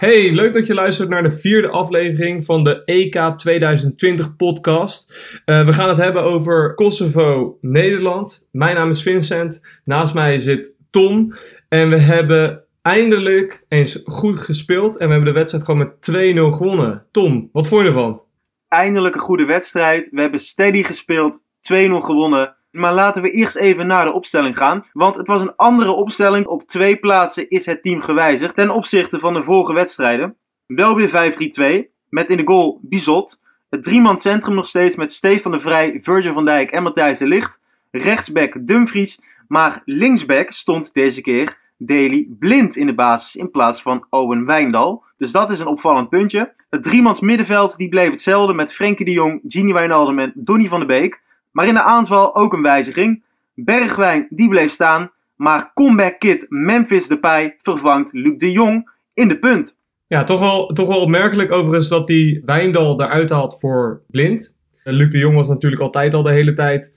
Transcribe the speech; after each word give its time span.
Hey, 0.00 0.32
leuk 0.32 0.52
dat 0.52 0.66
je 0.66 0.74
luistert 0.74 1.08
naar 1.08 1.22
de 1.22 1.30
vierde 1.30 1.68
aflevering 1.68 2.44
van 2.44 2.64
de 2.64 2.84
EK 2.84 3.32
2020 3.36 4.36
podcast. 4.36 5.12
Uh, 5.46 5.64
we 5.66 5.72
gaan 5.72 5.88
het 5.88 5.98
hebben 5.98 6.22
over 6.22 6.74
Kosovo-Nederland. 6.74 8.46
Mijn 8.52 8.76
naam 8.76 8.90
is 8.90 9.02
Vincent, 9.02 9.60
naast 9.84 10.14
mij 10.14 10.38
zit 10.38 10.74
Tom. 10.90 11.34
En 11.68 11.90
we 11.90 11.96
hebben 11.96 12.64
eindelijk 12.82 13.64
eens 13.68 14.02
goed 14.04 14.38
gespeeld 14.38 14.96
en 14.96 15.06
we 15.06 15.12
hebben 15.12 15.32
de 15.32 15.38
wedstrijd 15.38 15.64
gewoon 15.64 15.92
met 16.00 16.52
2-0 16.52 16.56
gewonnen. 16.56 17.06
Tom, 17.10 17.48
wat 17.52 17.66
vond 17.66 17.82
je 17.82 17.88
ervan? 17.88 18.22
Eindelijk 18.68 19.14
een 19.14 19.20
goede 19.20 19.44
wedstrijd. 19.44 20.10
We 20.10 20.20
hebben 20.20 20.40
steady 20.40 20.82
gespeeld, 20.82 21.44
2-0 21.72 21.74
gewonnen. 22.00 22.56
Maar 22.70 22.94
laten 22.94 23.22
we 23.22 23.30
eerst 23.30 23.56
even 23.56 23.86
naar 23.86 24.04
de 24.04 24.12
opstelling 24.12 24.56
gaan. 24.56 24.84
Want 24.92 25.16
het 25.16 25.26
was 25.26 25.40
een 25.40 25.56
andere 25.56 25.92
opstelling. 25.92 26.46
Op 26.46 26.62
twee 26.62 26.96
plaatsen 26.96 27.48
is 27.48 27.66
het 27.66 27.82
team 27.82 28.00
gewijzigd 28.00 28.54
ten 28.54 28.70
opzichte 28.70 29.18
van 29.18 29.34
de 29.34 29.42
vorige 29.42 29.72
wedstrijden. 29.72 30.36
Wel 30.66 30.96
weer 30.96 31.88
5-3-2. 31.88 31.90
Met 32.08 32.30
in 32.30 32.36
de 32.36 32.46
goal 32.46 32.78
Bizot. 32.82 33.40
Het 33.70 33.82
drieman 33.82 34.20
centrum 34.20 34.54
nog 34.54 34.66
steeds 34.66 34.96
met 34.96 35.12
Stefan 35.12 35.52
de 35.52 35.58
Vrij, 35.58 35.98
Virgil 36.00 36.32
van 36.32 36.44
Dijk 36.44 36.70
en 36.70 36.82
Matthijs 36.82 37.18
de 37.18 37.26
Licht. 37.26 37.58
Rechtsback 37.90 38.66
Dumfries. 38.66 39.20
Maar 39.48 39.82
linksback 39.84 40.50
stond 40.50 40.94
deze 40.94 41.20
keer 41.20 41.58
Daily 41.78 42.26
Blind 42.38 42.76
in 42.76 42.86
de 42.86 42.94
basis 42.94 43.36
in 43.36 43.50
plaats 43.50 43.82
van 43.82 44.06
Owen 44.10 44.46
Wijndal. 44.46 45.04
Dus 45.16 45.32
dat 45.32 45.50
is 45.50 45.60
een 45.60 45.66
opvallend 45.66 46.08
puntje. 46.08 46.52
Het 46.70 46.82
driemans 46.82 47.20
middenveld 47.20 47.76
die 47.76 47.88
bleef 47.88 48.10
hetzelfde 48.10 48.54
met 48.54 48.74
Frenkie 48.74 49.04
de 49.04 49.12
Jong, 49.12 49.40
Gini 49.46 49.72
Wijnaldum 49.72 50.18
en 50.18 50.32
Donny 50.34 50.68
van 50.68 50.80
de 50.80 50.86
Beek. 50.86 51.22
Maar 51.52 51.66
in 51.66 51.74
de 51.74 51.82
aanval 51.82 52.36
ook 52.36 52.52
een 52.52 52.62
wijziging. 52.62 53.24
Bergwijn 53.54 54.26
die 54.30 54.48
bleef 54.48 54.70
staan, 54.70 55.10
maar 55.36 55.70
comeback 55.74 56.18
kid 56.18 56.46
Memphis 56.48 57.06
Depay 57.06 57.56
vervangt 57.58 58.12
Luc 58.12 58.38
de 58.38 58.52
Jong 58.52 58.90
in 59.14 59.28
de 59.28 59.38
punt. 59.38 59.76
Ja, 60.06 60.24
toch 60.24 60.40
wel, 60.40 60.66
toch 60.66 60.88
wel 60.88 61.00
opmerkelijk 61.00 61.52
overigens 61.52 61.88
dat 61.88 62.06
die 62.06 62.42
Wijndal 62.44 63.02
eruit 63.02 63.30
haalt 63.30 63.58
voor 63.60 64.02
Blind. 64.06 64.58
Luc 64.84 65.10
de 65.10 65.18
Jong 65.18 65.34
was 65.34 65.48
natuurlijk 65.48 65.82
altijd 65.82 66.14
al 66.14 66.22
de 66.22 66.32
hele 66.32 66.54
tijd 66.54 66.96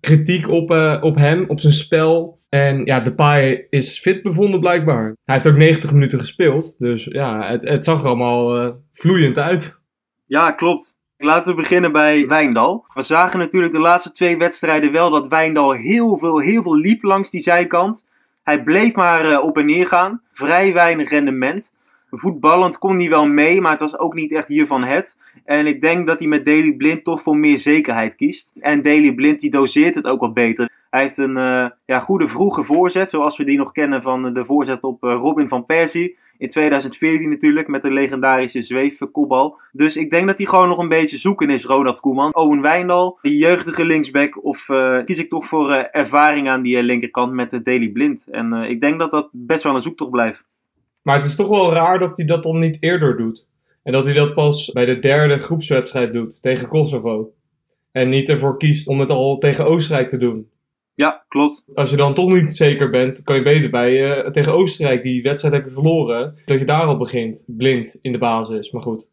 kritiek 0.00 0.48
op, 0.48 0.70
uh, 0.70 0.98
op 1.00 1.16
hem, 1.16 1.44
op 1.48 1.60
zijn 1.60 1.72
spel. 1.72 2.38
En 2.48 2.84
ja, 2.84 3.00
Depay 3.00 3.66
is 3.70 3.98
fit 3.98 4.22
bevonden 4.22 4.60
blijkbaar. 4.60 5.16
Hij 5.24 5.34
heeft 5.34 5.46
ook 5.46 5.56
90 5.56 5.92
minuten 5.92 6.18
gespeeld. 6.18 6.74
Dus 6.78 7.04
ja, 7.04 7.50
het, 7.50 7.62
het 7.62 7.84
zag 7.84 8.00
er 8.00 8.06
allemaal 8.06 8.64
uh, 8.64 8.72
vloeiend 8.92 9.38
uit. 9.38 9.80
Ja, 10.26 10.50
klopt. 10.50 10.98
Laten 11.22 11.50
we 11.54 11.60
beginnen 11.60 11.92
bij 11.92 12.26
Wijndal. 12.26 12.84
We 12.94 13.02
zagen 13.02 13.38
natuurlijk 13.38 13.72
de 13.72 13.78
laatste 13.80 14.12
twee 14.12 14.36
wedstrijden 14.36 14.92
wel 14.92 15.10
dat 15.10 15.28
Wijndal 15.28 15.72
heel 15.72 16.18
veel, 16.18 16.38
heel 16.38 16.62
veel 16.62 16.76
liep 16.76 17.02
langs 17.02 17.30
die 17.30 17.40
zijkant. 17.40 18.06
Hij 18.42 18.62
bleef 18.62 18.94
maar 18.94 19.30
uh, 19.30 19.42
op 19.42 19.56
en 19.56 19.66
neer 19.66 19.86
gaan. 19.86 20.22
Vrij 20.30 20.72
weinig 20.72 21.10
rendement. 21.10 21.72
Voetballend 22.10 22.78
kon 22.78 22.98
hij 22.98 23.08
wel 23.08 23.26
mee, 23.26 23.60
maar 23.60 23.70
het 23.70 23.80
was 23.80 23.98
ook 23.98 24.14
niet 24.14 24.32
echt 24.32 24.48
hiervan 24.48 24.84
het. 24.84 25.16
En 25.44 25.66
ik 25.66 25.80
denk 25.80 26.06
dat 26.06 26.18
hij 26.18 26.28
met 26.28 26.44
Daily 26.44 26.72
Blind 26.72 27.04
toch 27.04 27.22
voor 27.22 27.36
meer 27.36 27.58
zekerheid 27.58 28.16
kiest. 28.16 28.52
En 28.60 28.82
Daily 28.82 29.12
Blind 29.12 29.40
die 29.40 29.50
doseert 29.50 29.94
het 29.94 30.06
ook 30.06 30.20
wat 30.20 30.34
beter. 30.34 30.70
Hij 30.90 31.02
heeft 31.02 31.18
een 31.18 31.36
uh, 31.36 31.66
ja, 31.84 32.00
goede 32.00 32.28
vroege 32.28 32.62
voorzet, 32.62 33.10
zoals 33.10 33.36
we 33.36 33.44
die 33.44 33.58
nog 33.58 33.72
kennen 33.72 34.02
van 34.02 34.34
de 34.34 34.44
voorzet 34.44 34.82
op 34.82 35.04
uh, 35.04 35.12
Robin 35.12 35.48
van 35.48 35.66
Persie. 35.66 36.16
In 36.38 36.50
2014 36.50 37.28
natuurlijk, 37.28 37.68
met 37.68 37.82
de 37.82 37.90
legendarische 37.90 38.62
zweefkopbal. 38.62 39.58
Dus 39.72 39.96
ik 39.96 40.10
denk 40.10 40.26
dat 40.26 40.36
hij 40.36 40.46
gewoon 40.46 40.68
nog 40.68 40.78
een 40.78 40.88
beetje 40.88 41.16
zoeken 41.16 41.50
is, 41.50 41.64
Ronald 41.64 42.00
Koeman. 42.00 42.34
Owen 42.34 42.60
Wijndal, 42.60 43.18
de 43.22 43.36
jeugdige 43.36 43.84
linksback. 43.84 44.44
Of 44.44 44.68
uh, 44.68 45.04
kies 45.04 45.18
ik 45.18 45.28
toch 45.28 45.46
voor 45.46 45.70
ervaring 45.72 46.48
aan 46.48 46.62
die 46.62 46.82
linkerkant 46.82 47.32
met 47.32 47.50
de 47.50 47.62
Daily 47.62 47.88
Blind. 47.88 48.26
En 48.30 48.52
ik 48.52 48.80
denk 48.80 48.98
dat 48.98 49.10
dat 49.10 49.28
best 49.32 49.62
wel 49.62 49.74
een 49.74 49.80
zoektocht 49.80 50.10
blijft. 50.10 50.44
Maar 51.02 51.16
het 51.16 51.24
is 51.24 51.36
toch 51.36 51.48
wel 51.48 51.72
raar 51.72 51.98
dat 51.98 52.16
hij 52.16 52.26
dat 52.26 52.42
dan 52.42 52.58
niet 52.58 52.76
eerder 52.80 53.16
doet. 53.16 53.48
En 53.82 53.92
dat 53.92 54.04
hij 54.04 54.14
dat 54.14 54.34
pas 54.34 54.72
bij 54.72 54.84
de 54.84 54.98
derde 54.98 55.38
groepswedstrijd 55.38 56.12
doet 56.12 56.42
tegen 56.42 56.68
Kosovo. 56.68 57.32
En 57.92 58.08
niet 58.08 58.28
ervoor 58.28 58.56
kiest 58.56 58.88
om 58.88 59.00
het 59.00 59.10
al 59.10 59.38
tegen 59.38 59.66
Oostenrijk 59.66 60.08
te 60.08 60.16
doen. 60.16 60.50
Ja, 61.00 61.24
klopt. 61.28 61.64
Als 61.74 61.90
je 61.90 61.96
dan 61.96 62.14
toch 62.14 62.28
niet 62.28 62.56
zeker 62.56 62.90
bent, 62.90 63.22
kan 63.22 63.36
je 63.36 63.42
beter 63.42 63.70
bij 63.70 64.18
uh, 64.18 64.30
tegen 64.30 64.52
Oostenrijk, 64.52 65.02
die 65.02 65.22
wedstrijd 65.22 65.54
heb 65.54 65.64
je 65.64 65.70
verloren, 65.70 66.34
dat 66.44 66.58
je 66.58 66.64
daar 66.64 66.84
al 66.84 66.96
begint, 66.96 67.44
blind 67.46 67.98
in 68.02 68.12
de 68.12 68.18
basis. 68.18 68.70
Maar 68.70 68.82
goed, 68.82 69.08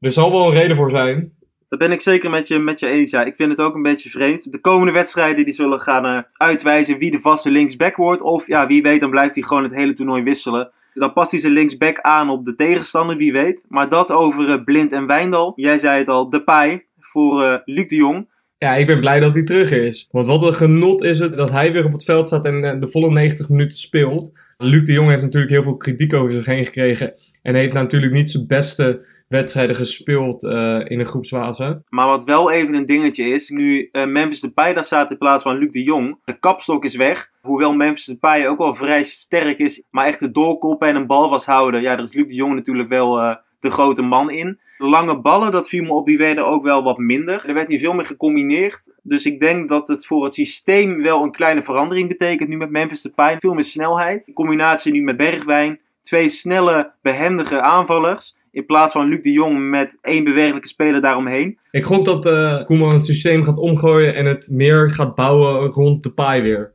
er 0.00 0.12
zal 0.12 0.30
wel 0.30 0.46
een 0.46 0.52
reden 0.52 0.76
voor 0.76 0.90
zijn. 0.90 1.34
Daar 1.68 1.78
ben 1.78 1.92
ik 1.92 2.00
zeker 2.00 2.30
met 2.30 2.48
je, 2.48 2.58
met 2.58 2.80
je 2.80 2.88
eens. 2.88 3.10
Ja, 3.10 3.24
ik 3.24 3.34
vind 3.34 3.50
het 3.50 3.60
ook 3.60 3.74
een 3.74 3.82
beetje 3.82 4.10
vreemd. 4.10 4.52
De 4.52 4.60
komende 4.60 4.92
wedstrijden 4.92 5.44
die 5.44 5.54
zullen 5.54 5.80
gaan 5.80 6.06
uh, 6.06 6.22
uitwijzen 6.32 6.98
wie 6.98 7.10
de 7.10 7.20
vaste 7.20 7.50
linksback 7.50 7.96
wordt. 7.96 8.22
Of 8.22 8.46
ja, 8.46 8.66
wie 8.66 8.82
weet, 8.82 9.00
dan 9.00 9.10
blijft 9.10 9.34
hij 9.34 9.44
gewoon 9.44 9.62
het 9.62 9.74
hele 9.74 9.94
toernooi 9.94 10.22
wisselen. 10.22 10.70
Dan 10.94 11.12
past 11.12 11.30
hij 11.30 11.40
zijn 11.40 11.52
linksback 11.52 12.00
aan 12.00 12.30
op 12.30 12.44
de 12.44 12.54
tegenstander, 12.54 13.16
wie 13.16 13.32
weet. 13.32 13.64
Maar 13.68 13.88
dat 13.88 14.10
over 14.10 14.48
uh, 14.48 14.64
Blind 14.64 14.92
en 14.92 15.06
Wijndal. 15.06 15.52
Jij 15.56 15.78
zei 15.78 15.98
het 15.98 16.08
al, 16.08 16.30
de 16.30 16.42
paai 16.42 16.82
voor 16.98 17.62
Luc 17.64 17.88
de 17.88 17.96
Jong. 17.96 18.28
Ja, 18.66 18.74
ik 18.74 18.86
ben 18.86 19.00
blij 19.00 19.20
dat 19.20 19.34
hij 19.34 19.44
terug 19.44 19.70
is. 19.70 20.08
Want 20.10 20.26
wat 20.26 20.42
een 20.42 20.54
genot 20.54 21.02
is 21.02 21.18
het 21.18 21.36
dat 21.36 21.50
hij 21.50 21.72
weer 21.72 21.84
op 21.84 21.92
het 21.92 22.04
veld 22.04 22.26
staat 22.26 22.44
en 22.44 22.80
de 22.80 22.88
volle 22.88 23.10
90 23.10 23.48
minuten 23.48 23.78
speelt. 23.78 24.32
Luc 24.56 24.84
de 24.84 24.92
Jong 24.92 25.08
heeft 25.08 25.22
natuurlijk 25.22 25.52
heel 25.52 25.62
veel 25.62 25.76
kritiek 25.76 26.14
over 26.14 26.32
zich 26.32 26.46
heen 26.46 26.64
gekregen. 26.64 27.14
En 27.42 27.54
heeft 27.54 27.72
natuurlijk 27.72 28.12
niet 28.12 28.30
zijn 28.30 28.46
beste 28.46 29.04
wedstrijden 29.28 29.76
gespeeld 29.76 30.44
uh, 30.44 30.80
in 30.84 30.98
de 30.98 31.04
groepsfase. 31.04 31.82
Maar 31.88 32.06
wat 32.06 32.24
wel 32.24 32.50
even 32.50 32.74
een 32.74 32.86
dingetje 32.86 33.24
is, 33.24 33.48
nu 33.48 33.88
uh, 33.92 34.06
Memphis 34.06 34.40
Depay 34.40 34.74
daar 34.74 34.84
staat 34.84 35.10
in 35.10 35.18
plaats 35.18 35.42
van 35.42 35.58
Luc 35.58 35.70
de 35.70 35.82
Jong. 35.82 36.18
De 36.24 36.38
kapstok 36.38 36.84
is 36.84 36.96
weg. 36.96 37.30
Hoewel 37.40 37.72
Memphis 37.72 38.04
Depay 38.04 38.46
ook 38.46 38.58
wel 38.58 38.74
vrij 38.74 39.02
sterk 39.02 39.58
is, 39.58 39.82
maar 39.90 40.06
echt 40.06 40.20
de 40.20 40.30
doorkoppen 40.30 40.88
en 40.88 40.96
een 40.96 41.06
bal 41.06 41.28
vasthouden. 41.28 41.82
Ja, 41.82 41.96
daar 41.96 42.04
is 42.04 42.14
Luc 42.14 42.26
de 42.26 42.34
Jong 42.34 42.54
natuurlijk 42.54 42.88
wel 42.88 43.38
de 43.60 43.70
grote 43.70 44.02
man 44.02 44.30
in. 44.30 44.58
De 44.78 44.84
lange 44.84 45.20
ballen, 45.20 45.52
dat 45.52 45.68
viel 45.68 45.82
me 45.82 45.92
op, 45.92 46.06
die 46.06 46.18
werden 46.18 46.46
ook 46.46 46.62
wel 46.62 46.82
wat 46.82 46.98
minder. 46.98 47.44
Er 47.46 47.54
werd 47.54 47.68
niet 47.68 47.80
veel 47.80 47.92
meer 47.92 48.04
gecombineerd. 48.04 48.82
Dus 49.02 49.26
ik 49.26 49.40
denk 49.40 49.68
dat 49.68 49.88
het 49.88 50.06
voor 50.06 50.24
het 50.24 50.34
systeem 50.34 51.02
wel 51.02 51.22
een 51.22 51.32
kleine 51.32 51.62
verandering 51.62 52.08
betekent. 52.08 52.48
Nu 52.48 52.56
met 52.56 52.70
Memphis 52.70 53.02
Depay, 53.02 53.38
veel 53.38 53.54
meer 53.54 53.62
snelheid. 53.62 54.26
In 54.26 54.34
combinatie 54.34 54.92
nu 54.92 55.02
met 55.02 55.16
Bergwijn. 55.16 55.80
Twee 56.02 56.28
snelle, 56.28 56.92
behendige 57.02 57.60
aanvallers. 57.60 58.36
In 58.50 58.66
plaats 58.66 58.92
van 58.92 59.08
Luc 59.08 59.22
de 59.22 59.32
Jong 59.32 59.70
met 59.70 59.98
één 60.00 60.24
bewerkelijke 60.24 60.68
speler 60.68 61.00
daaromheen. 61.00 61.58
Ik 61.70 61.84
hoop 61.84 62.04
dat 62.04 62.26
uh, 62.26 62.64
Koeman 62.64 62.92
het 62.92 63.04
systeem 63.04 63.42
gaat 63.42 63.58
omgooien 63.58 64.14
en 64.14 64.26
het 64.26 64.48
meer 64.50 64.90
gaat 64.90 65.14
bouwen 65.14 65.70
rond 65.70 66.02
de 66.02 66.12
paai 66.12 66.42
weer. 66.42 66.72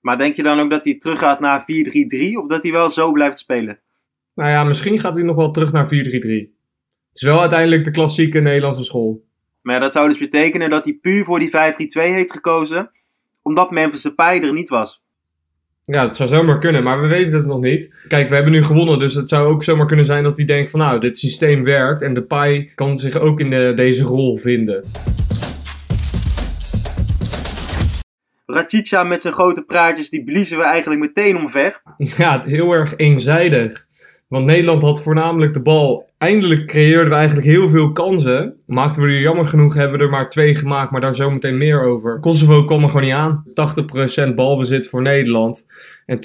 Maar 0.00 0.18
denk 0.18 0.36
je 0.36 0.42
dan 0.42 0.60
ook 0.60 0.70
dat 0.70 0.84
hij 0.84 0.98
terug 0.98 1.18
gaat 1.18 1.40
naar 1.40 1.60
4-3-3 1.60 1.64
of 2.34 2.46
dat 2.46 2.62
hij 2.62 2.72
wel 2.72 2.90
zo 2.90 3.12
blijft 3.12 3.38
spelen? 3.38 3.78
Nou 4.34 4.50
ja, 4.50 4.64
misschien 4.64 4.98
gaat 4.98 5.16
hij 5.16 5.24
nog 5.24 5.36
wel 5.36 5.50
terug 5.50 5.72
naar 5.72 5.86
4-3-3. 5.86 5.88
Het 5.88 7.22
is 7.22 7.22
wel 7.22 7.40
uiteindelijk 7.40 7.84
de 7.84 7.90
klassieke 7.90 8.40
Nederlandse 8.40 8.84
school. 8.84 9.24
Maar 9.62 9.74
ja, 9.74 9.80
dat 9.80 9.92
zou 9.92 10.08
dus 10.08 10.18
betekenen 10.18 10.70
dat 10.70 10.84
hij 10.84 10.98
puur 11.00 11.24
voor 11.24 11.38
die 11.38 11.48
5-3-2 11.48 11.52
heeft 11.92 12.32
gekozen, 12.32 12.90
omdat 13.42 13.70
Memphis 13.70 14.02
Depay 14.02 14.40
er 14.40 14.52
niet 14.52 14.68
was. 14.68 15.02
Ja, 15.84 16.06
het 16.06 16.16
zou 16.16 16.28
zomaar 16.28 16.58
kunnen, 16.58 16.82
maar 16.82 17.00
we 17.00 17.06
weten 17.06 17.36
het 17.36 17.46
nog 17.46 17.60
niet. 17.60 17.94
Kijk, 18.08 18.28
we 18.28 18.34
hebben 18.34 18.52
nu 18.52 18.62
gewonnen, 18.62 18.98
dus 18.98 19.14
het 19.14 19.28
zou 19.28 19.46
ook 19.46 19.62
zomaar 19.62 19.86
kunnen 19.86 20.04
zijn 20.04 20.22
dat 20.22 20.36
hij 20.36 20.46
denkt 20.46 20.70
van 20.70 20.80
nou, 20.80 21.00
dit 21.00 21.18
systeem 21.18 21.64
werkt 21.64 22.02
en 22.02 22.14
de 22.14 22.22
Pai 22.22 22.72
kan 22.74 22.96
zich 22.96 23.18
ook 23.18 23.40
in 23.40 23.50
de, 23.50 23.72
deze 23.74 24.02
rol 24.02 24.36
vinden. 24.36 24.84
Rachicha 28.46 29.04
met 29.04 29.22
zijn 29.22 29.34
grote 29.34 29.62
praatjes, 29.62 30.10
die 30.10 30.24
bliezen 30.24 30.58
we 30.58 30.64
eigenlijk 30.64 31.00
meteen 31.00 31.36
omver. 31.36 31.82
Ja, 32.16 32.36
het 32.36 32.46
is 32.46 32.52
heel 32.52 32.72
erg 32.72 32.96
eenzijdig. 32.96 33.86
Want 34.34 34.46
Nederland 34.46 34.82
had 34.82 35.02
voornamelijk 35.02 35.52
de 35.52 35.62
bal. 35.62 36.08
Eindelijk 36.18 36.66
creëerden 36.66 37.08
we 37.08 37.14
eigenlijk 37.14 37.46
heel 37.46 37.68
veel 37.68 37.92
kansen. 37.92 38.56
Maakten 38.66 39.02
we 39.02 39.08
er 39.08 39.20
jammer 39.20 39.46
genoeg, 39.46 39.74
hebben 39.74 39.98
we 39.98 40.04
er 40.04 40.10
maar 40.10 40.30
twee 40.30 40.54
gemaakt, 40.54 40.90
maar 40.90 41.00
daar 41.00 41.14
zometeen 41.14 41.58
meer 41.58 41.82
over. 41.82 42.20
Kosovo 42.20 42.64
kwam 42.64 42.82
er 42.82 42.88
gewoon 42.88 43.04
niet 43.04 43.12
aan. 43.12 43.44
80% 44.30 44.34
balbezit 44.34 44.88
voor 44.88 45.02
Nederland 45.02 45.66
en 46.06 46.18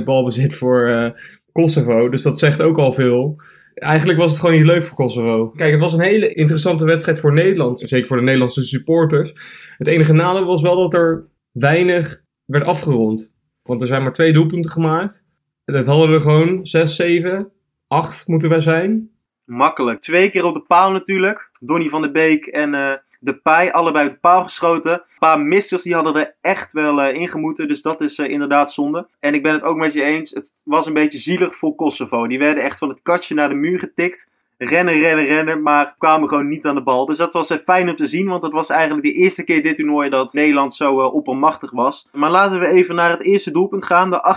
20% 0.00 0.04
balbezit 0.04 0.54
voor 0.54 0.88
uh, 0.88 1.10
Kosovo. 1.52 2.08
Dus 2.08 2.22
dat 2.22 2.38
zegt 2.38 2.62
ook 2.62 2.78
al 2.78 2.92
veel. 2.92 3.36
Eigenlijk 3.74 4.18
was 4.18 4.30
het 4.30 4.40
gewoon 4.40 4.56
niet 4.56 4.66
leuk 4.66 4.84
voor 4.84 4.96
Kosovo. 4.96 5.48
Kijk, 5.48 5.70
het 5.70 5.80
was 5.80 5.92
een 5.92 6.00
hele 6.00 6.32
interessante 6.32 6.84
wedstrijd 6.84 7.20
voor 7.20 7.32
Nederland. 7.32 7.78
Zeker 7.78 8.06
voor 8.06 8.16
de 8.16 8.22
Nederlandse 8.22 8.62
supporters. 8.62 9.32
Het 9.78 9.86
enige 9.86 10.12
nadeel 10.12 10.46
was 10.46 10.62
wel 10.62 10.76
dat 10.76 10.94
er 10.94 11.26
weinig 11.52 12.22
werd 12.44 12.64
afgerond. 12.64 13.34
Want 13.62 13.80
er 13.80 13.86
zijn 13.86 14.02
maar 14.02 14.12
twee 14.12 14.32
doelpunten 14.32 14.70
gemaakt. 14.70 15.28
Dat 15.64 15.86
hadden 15.86 16.10
we 16.10 16.20
gewoon 16.20 16.66
6, 16.66 16.96
7, 16.96 17.52
8 17.86 18.26
moeten 18.26 18.48
wij 18.48 18.60
zijn. 18.60 19.10
Makkelijk. 19.44 20.00
Twee 20.00 20.30
keer 20.30 20.44
op 20.44 20.54
de 20.54 20.60
paal 20.60 20.92
natuurlijk. 20.92 21.50
Donny 21.60 21.88
van 21.88 22.02
der 22.02 22.10
Beek 22.10 22.46
en 22.46 22.74
uh, 22.74 22.92
de 23.20 23.34
Pai, 23.34 23.70
allebei 23.70 24.06
op 24.06 24.12
de 24.12 24.18
paal 24.18 24.42
geschoten. 24.42 24.92
Een 24.92 25.18
paar 25.18 25.40
missers 25.40 25.82
die 25.82 25.94
hadden 25.94 26.14
er 26.14 26.34
echt 26.40 26.72
wel 26.72 27.00
uh, 27.00 27.14
ingemoeten. 27.14 27.68
Dus 27.68 27.82
dat 27.82 28.00
is 28.00 28.18
uh, 28.18 28.28
inderdaad 28.28 28.72
zonde. 28.72 29.08
En 29.20 29.34
ik 29.34 29.42
ben 29.42 29.52
het 29.52 29.62
ook 29.62 29.76
met 29.76 29.92
je 29.92 30.02
eens. 30.02 30.30
Het 30.30 30.54
was 30.62 30.86
een 30.86 30.92
beetje 30.92 31.18
zielig 31.18 31.56
voor 31.56 31.74
Kosovo. 31.74 32.26
Die 32.26 32.38
werden 32.38 32.62
echt 32.62 32.78
van 32.78 32.88
het 32.88 33.02
katje 33.02 33.34
naar 33.34 33.48
de 33.48 33.54
muur 33.54 33.78
getikt. 33.78 34.30
Rennen, 34.62 34.98
rennen, 34.98 35.24
rennen, 35.24 35.62
maar 35.62 35.94
kwamen 35.98 36.28
gewoon 36.28 36.48
niet 36.48 36.66
aan 36.66 36.74
de 36.74 36.82
bal. 36.82 37.06
Dus 37.06 37.18
dat 37.18 37.32
was 37.32 37.50
uh, 37.50 37.58
fijn 37.58 37.88
om 37.88 37.96
te 37.96 38.06
zien, 38.06 38.28
want 38.28 38.42
dat 38.42 38.52
was 38.52 38.70
eigenlijk 38.70 39.02
de 39.02 39.12
eerste 39.12 39.44
keer 39.44 39.62
dit 39.62 39.76
toernooi 39.76 40.10
dat 40.10 40.32
Nederland 40.32 40.74
zo 40.74 41.00
uh, 41.00 41.14
oppermachtig 41.14 41.70
was. 41.70 42.08
Maar 42.12 42.30
laten 42.30 42.58
we 42.58 42.66
even 42.66 42.94
naar 42.94 43.10
het 43.10 43.22
eerste 43.22 43.50
doelpunt 43.50 43.84
gaan, 43.84 44.10
de 44.10 44.36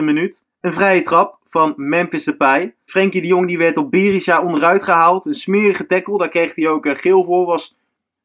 28e 0.00 0.04
minuut. 0.04 0.44
Een 0.60 0.72
vrije 0.72 1.02
trap 1.02 1.38
van 1.44 1.72
Memphis 1.76 2.24
Depay. 2.24 2.74
Frenkie 2.84 3.20
de 3.20 3.26
Jong 3.26 3.46
die 3.46 3.58
werd 3.58 3.76
op 3.76 3.90
Berisha 3.90 4.42
onderuit 4.42 4.82
gehaald. 4.82 5.26
Een 5.26 5.34
smerige 5.34 5.86
tackle, 5.86 6.18
daar 6.18 6.28
kreeg 6.28 6.54
hij 6.54 6.68
ook 6.68 6.86
uh, 6.86 6.94
geel 6.94 7.24
voor. 7.24 7.46
Was 7.46 7.76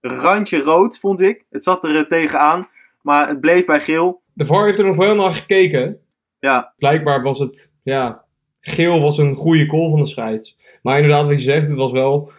randje 0.01 0.59
rood, 0.59 0.99
vond 0.99 1.21
ik. 1.21 1.45
Het 1.49 1.63
zat 1.63 1.83
er 1.83 2.07
tegenaan, 2.07 2.67
maar 3.01 3.27
het 3.27 3.39
bleef 3.39 3.65
bij 3.65 3.81
geel. 3.81 4.21
De 4.33 4.45
VAR 4.45 4.65
heeft 4.65 4.79
er 4.79 4.85
nog 4.85 4.95
wel 4.95 5.15
naar 5.15 5.33
gekeken. 5.33 5.99
Ja. 6.39 6.73
Blijkbaar 6.77 7.21
was 7.21 7.39
het, 7.39 7.73
ja, 7.83 8.23
geel 8.61 9.01
was 9.01 9.17
een 9.17 9.35
goede 9.35 9.65
call 9.65 9.89
van 9.89 9.99
de 9.99 10.05
scheids. 10.05 10.59
Maar 10.81 10.95
inderdaad, 10.95 11.23
wat 11.25 11.31
je 11.31 11.39
zegt, 11.39 11.65
het 11.65 11.75
was 11.75 11.91
wel 11.91 12.31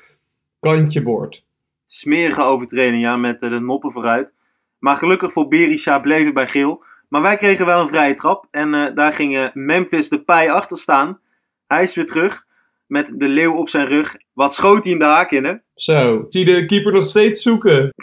kantje 0.61 1.03
boord. 1.03 1.45
Smerige 1.87 2.43
overtreding, 2.43 3.03
ja, 3.03 3.17
met 3.17 3.41
de 3.41 3.49
noppen 3.49 3.93
vooruit. 3.93 4.35
Maar 4.79 4.97
gelukkig 4.97 5.33
voor 5.33 5.49
Berisha 5.49 5.99
bleef 5.99 6.25
het 6.25 6.35
bij 6.35 6.47
geel. 6.47 6.85
Maar 7.09 7.23
wij 7.23 7.37
kregen 7.37 7.67
wel 7.67 7.81
een 7.81 7.89
vrije 7.89 8.15
trap. 8.15 8.47
En 8.51 8.75
uh, 8.75 8.95
daar 8.95 9.13
ging 9.13 9.51
Memphis 9.55 10.09
de 10.09 10.23
Pij 10.23 10.51
achter 10.51 10.79
staan. 10.79 11.19
Hij 11.67 11.83
is 11.83 11.95
weer 11.95 12.07
terug. 12.07 12.45
Met 12.87 13.13
de 13.17 13.29
leeuw 13.29 13.55
op 13.55 13.69
zijn 13.69 13.87
rug. 13.87 14.17
Wat 14.33 14.55
schoot 14.55 14.85
hij 14.85 14.93
in 14.93 14.99
de 14.99 15.05
haak 15.05 15.31
in, 15.31 15.45
hè? 15.45 15.55
Zo, 15.75 16.27
zie 16.29 16.45
de 16.45 16.67
keeper 16.67 16.93
nog 16.93 17.07
steeds 17.07 17.43
zoeken. 17.43 17.95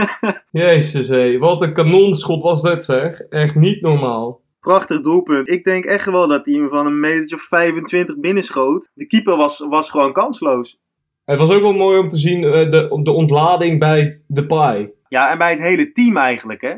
Jezus, 0.50 1.08
hé. 1.08 1.38
Wat 1.38 1.62
een 1.62 1.72
kanonschot 1.72 2.42
was 2.42 2.62
dat, 2.62 2.84
zeg. 2.84 3.20
Echt 3.20 3.54
niet 3.54 3.80
normaal. 3.80 4.40
Prachtig 4.66 5.00
doelpunt. 5.00 5.50
Ik 5.50 5.64
denk 5.64 5.84
echt 5.84 6.10
wel 6.10 6.28
dat 6.28 6.46
hij 6.46 6.54
hem 6.54 6.68
van 6.68 6.86
een 6.86 7.00
metertje 7.00 7.36
of 7.36 7.42
25 7.42 8.18
binnenschoot. 8.18 8.90
De 8.94 9.06
keeper 9.06 9.36
was, 9.36 9.64
was 9.68 9.90
gewoon 9.90 10.12
kansloos. 10.12 10.78
Het 11.24 11.38
was 11.38 11.50
ook 11.50 11.60
wel 11.60 11.72
mooi 11.72 11.98
om 11.98 12.08
te 12.08 12.16
zien 12.16 12.40
de, 12.40 13.00
de 13.02 13.12
ontlading 13.12 13.78
bij 13.78 14.20
de 14.26 14.46
paai. 14.46 14.90
Ja, 15.08 15.30
en 15.30 15.38
bij 15.38 15.50
het 15.50 15.60
hele 15.60 15.92
team 15.92 16.16
eigenlijk, 16.16 16.60
hè? 16.60 16.74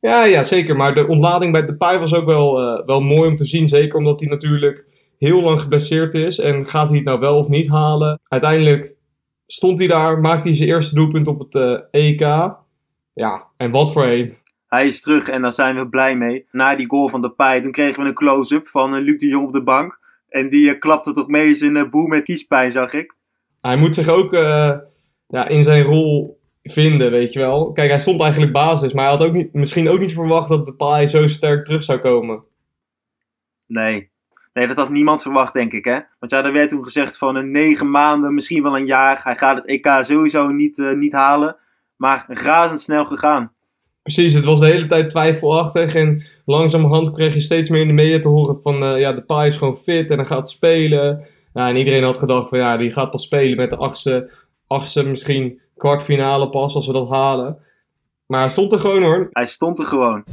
Ja, 0.00 0.24
ja, 0.24 0.42
zeker. 0.42 0.76
Maar 0.76 0.94
de 0.94 1.06
ontlading 1.06 1.52
bij 1.52 1.66
de 1.66 1.76
paai 1.76 1.98
was 1.98 2.14
ook 2.14 2.24
wel, 2.24 2.60
uh, 2.60 2.86
wel 2.86 3.00
mooi 3.00 3.30
om 3.30 3.36
te 3.36 3.44
zien. 3.44 3.68
Zeker 3.68 3.98
omdat 3.98 4.20
hij 4.20 4.28
natuurlijk 4.28 4.84
heel 5.18 5.40
lang 5.40 5.60
geblesseerd 5.60 6.14
is. 6.14 6.38
En 6.38 6.64
gaat 6.64 6.88
hij 6.88 6.96
het 6.96 7.06
nou 7.06 7.20
wel 7.20 7.38
of 7.38 7.48
niet 7.48 7.68
halen? 7.68 8.20
Uiteindelijk 8.28 8.94
stond 9.46 9.78
hij 9.78 9.88
daar, 9.88 10.20
maakte 10.20 10.48
hij 10.48 10.56
zijn 10.56 10.68
eerste 10.68 10.94
doelpunt 10.94 11.26
op 11.26 11.38
het 11.38 11.54
uh, 11.54 11.78
EK. 11.90 12.20
Ja, 13.14 13.46
en 13.56 13.70
wat 13.70 13.92
voor 13.92 14.04
een. 14.06 14.36
Hij 14.68 14.86
is 14.86 15.00
terug 15.00 15.28
en 15.28 15.42
daar 15.42 15.52
zijn 15.52 15.76
we 15.76 15.88
blij 15.88 16.16
mee. 16.16 16.46
Na 16.50 16.76
die 16.76 16.88
goal 16.88 17.08
van 17.08 17.22
de 17.22 17.30
Pai, 17.30 17.62
toen 17.62 17.72
kregen 17.72 18.02
we 18.02 18.08
een 18.08 18.14
close-up 18.14 18.68
van 18.68 18.94
uh, 18.94 19.02
Luc 19.02 19.18
de 19.18 19.26
Jong 19.26 19.46
op 19.46 19.52
de 19.52 19.62
bank. 19.62 19.98
En 20.28 20.48
die 20.48 20.74
uh, 20.74 20.78
klapte 20.78 21.12
toch 21.12 21.26
mee 21.26 21.48
in 21.48 21.54
zijn 21.54 21.76
uh, 21.76 21.90
boel 21.90 22.06
met 22.06 22.24
kiespijn, 22.24 22.70
zag 22.70 22.92
ik. 22.92 23.14
Hij 23.60 23.76
moet 23.76 23.94
zich 23.94 24.08
ook 24.08 24.32
ja, 25.26 25.48
in 25.48 25.64
zijn 25.64 25.82
rol 25.82 26.40
vinden, 26.62 27.10
weet 27.10 27.32
je 27.32 27.38
wel. 27.38 27.72
Kijk, 27.72 27.90
hij 27.90 27.98
stond 27.98 28.20
eigenlijk 28.20 28.52
basis, 28.52 28.92
maar 28.92 29.04
hij 29.04 29.16
had 29.16 29.26
ook 29.26 29.32
niet, 29.32 29.52
misschien 29.52 29.88
ook 29.88 29.98
niet 29.98 30.12
verwacht 30.12 30.48
dat 30.48 30.66
de 30.66 30.74
Pai 30.74 31.06
zo 31.06 31.28
sterk 31.28 31.64
terug 31.64 31.82
zou 31.82 31.98
komen. 31.98 32.42
Nee. 33.66 34.10
Nee, 34.52 34.66
dat 34.66 34.76
had 34.76 34.90
niemand 34.90 35.22
verwacht, 35.22 35.52
denk 35.52 35.72
ik, 35.72 35.84
hè. 35.84 35.98
Want 36.18 36.32
ja, 36.32 36.44
er 36.44 36.52
werd 36.52 36.70
toen 36.70 36.84
gezegd 36.84 37.18
van 37.18 37.36
een 37.36 37.50
negen 37.50 37.90
maanden, 37.90 38.34
misschien 38.34 38.62
wel 38.62 38.76
een 38.76 38.86
jaar. 38.86 39.20
Hij 39.22 39.36
gaat 39.36 39.56
het 39.56 39.66
EK 39.66 39.98
sowieso 40.00 40.48
niet, 40.48 40.78
niet 40.96 41.12
halen. 41.12 41.56
Maar 41.96 42.24
razendsnel 42.28 43.04
gegaan. 43.04 43.52
Precies, 44.02 44.34
het 44.34 44.44
was 44.44 44.60
de 44.60 44.66
hele 44.66 44.86
tijd 44.86 45.10
twijfelachtig. 45.10 45.94
En 45.94 46.22
langzamerhand 46.44 47.12
kreeg 47.12 47.34
je 47.34 47.40
steeds 47.40 47.68
meer 47.68 47.80
in 47.80 47.86
de 47.86 47.92
media 47.92 48.18
te 48.18 48.28
horen 48.28 48.62
van... 48.62 48.82
Uh, 48.82 49.00
ja, 49.00 49.12
de 49.12 49.22
paai 49.22 49.46
is 49.46 49.56
gewoon 49.56 49.76
fit 49.76 50.10
en 50.10 50.16
hij 50.16 50.26
gaat 50.26 50.50
spelen. 50.50 51.26
Ja, 51.54 51.68
en 51.68 51.76
iedereen 51.76 52.02
had 52.02 52.18
gedacht 52.18 52.48
van 52.48 52.58
ja, 52.58 52.76
die 52.76 52.90
gaat 52.90 53.10
pas 53.10 53.22
spelen 53.22 53.56
met 53.56 53.70
de 53.70 53.76
achtste, 53.76 54.30
achtste 54.66 55.02
misschien 55.04 55.60
kwartfinale 55.76 56.50
pas 56.50 56.74
als 56.74 56.86
we 56.86 56.92
dat 56.92 57.08
halen. 57.08 57.58
Maar 58.26 58.40
hij 58.40 58.48
stond 58.48 58.72
er 58.72 58.80
gewoon 58.80 59.02
hoor. 59.02 59.28
Hij 59.32 59.46
stond 59.46 59.78
er 59.78 59.84
gewoon. 59.84 60.24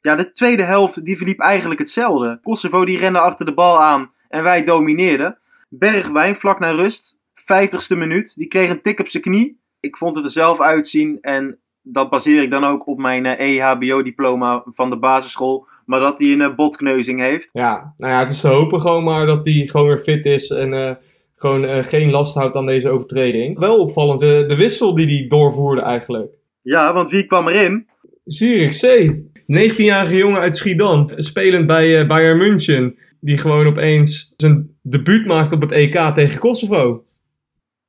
Ja, 0.00 0.16
de 0.16 0.32
tweede 0.32 0.62
helft 0.62 1.04
die 1.04 1.16
verliep 1.16 1.40
eigenlijk 1.40 1.80
hetzelfde. 1.80 2.38
Kosovo 2.42 2.84
die 2.84 2.98
rende 2.98 3.18
achter 3.18 3.46
de 3.46 3.54
bal 3.54 3.82
aan 3.82 4.10
en 4.28 4.42
wij 4.42 4.64
domineerden. 4.64 5.38
Bergwijn 5.68 6.36
vlak 6.36 6.58
naar 6.58 6.74
rust, 6.74 7.16
50ste 7.40 7.96
minuut, 7.96 8.36
die 8.36 8.46
kreeg 8.46 8.70
een 8.70 8.80
tik 8.80 9.00
op 9.00 9.08
zijn 9.08 9.22
knie. 9.22 9.60
Ik 9.82 9.96
vond 9.96 10.16
het 10.16 10.24
er 10.24 10.30
zelf 10.30 10.60
uitzien 10.60 11.18
en 11.20 11.58
dat 11.82 12.10
baseer 12.10 12.42
ik 12.42 12.50
dan 12.50 12.64
ook 12.64 12.86
op 12.86 12.98
mijn 12.98 13.26
EHBO-diploma 13.26 14.62
van 14.66 14.90
de 14.90 14.98
basisschool. 14.98 15.66
Maar 15.86 16.00
dat 16.00 16.18
hij 16.18 16.28
een 16.28 16.54
botkneuzing 16.54 17.20
heeft. 17.20 17.48
Ja, 17.52 17.94
nou 17.98 18.12
ja, 18.12 18.18
het 18.18 18.30
is 18.30 18.40
te 18.40 18.48
hopen 18.48 18.80
gewoon 18.80 19.04
maar 19.04 19.26
dat 19.26 19.46
hij 19.46 19.66
gewoon 19.66 19.86
weer 19.86 19.98
fit 19.98 20.24
is 20.24 20.50
en 20.50 20.72
uh, 20.72 20.90
gewoon 21.36 21.64
uh, 21.64 21.82
geen 21.82 22.10
last 22.10 22.34
houdt 22.34 22.56
aan 22.56 22.66
deze 22.66 22.88
overtreding. 22.88 23.58
Wel 23.58 23.78
opvallend, 23.78 24.20
de, 24.20 24.44
de 24.48 24.56
wissel 24.56 24.94
die 24.94 25.06
hij 25.06 25.28
doorvoerde 25.28 25.82
eigenlijk. 25.82 26.32
Ja, 26.60 26.92
want 26.92 27.10
wie 27.10 27.26
kwam 27.26 27.48
erin? 27.48 27.88
Zurich 28.24 28.80
C. 28.80 29.14
19-jarige 29.42 30.16
jongen 30.16 30.40
uit 30.40 30.56
Schiedam, 30.56 31.10
spelend 31.16 31.66
bij 31.66 32.00
uh, 32.00 32.08
Bayern 32.08 32.38
München. 32.38 32.96
Die 33.20 33.38
gewoon 33.38 33.66
opeens 33.66 34.32
zijn 34.36 34.76
debuut 34.82 35.26
maakt 35.26 35.52
op 35.52 35.60
het 35.60 35.72
EK 35.72 36.14
tegen 36.14 36.38
Kosovo. 36.38 37.04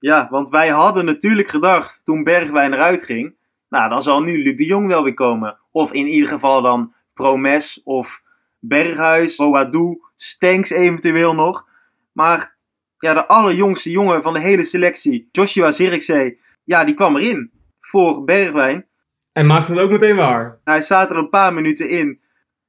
Ja, 0.04 0.28
want 0.30 0.50
wij 0.50 0.70
hadden 0.70 1.06
natuurlijk 1.06 1.50
gedacht 1.50 2.02
toen 2.06 2.24
Bergwijn 2.24 2.74
eruit 2.74 3.04
ging. 3.04 3.36
Nou, 3.70 3.90
dan 3.90 4.02
zal 4.02 4.22
nu 4.22 4.44
Luc 4.44 4.58
de 4.58 4.66
Jong 4.66 4.88
wel 4.88 5.04
weer 5.04 5.14
komen. 5.14 5.58
Of 5.72 5.94
in 5.94 6.08
ieder 6.08 6.30
geval 6.30 6.62
dan 6.62 6.94
Promes 7.14 7.82
of 7.84 8.22
Berghuis, 8.60 9.36
Boadou, 9.36 10.02
Stenks 10.16 10.70
eventueel 10.70 11.36
nog. 11.36 11.68
Maar 12.12 12.56
ja, 12.98 13.14
de 13.14 13.28
allerjongste 13.28 13.90
jongen 13.90 14.24
van 14.24 14.34
de 14.34 14.40
hele 14.40 14.64
selectie, 14.64 15.28
Joshua 15.32 15.72
Zirkzee, 15.72 16.40
ja, 16.64 16.84
die 16.84 16.96
kwam 16.96 17.18
erin 17.18 17.52
voor 17.80 18.24
Bergwijn. 18.24 18.86
En 19.34 19.46
maakte 19.46 19.72
het 19.72 19.82
ook 19.82 19.92
meteen 19.92 20.16
waar. 20.16 20.60
Hij 20.64 20.82
staat 20.82 21.10
er 21.10 21.18
een 21.18 21.30
paar 21.30 21.54
minuten 21.54 21.90
in. 21.90 22.20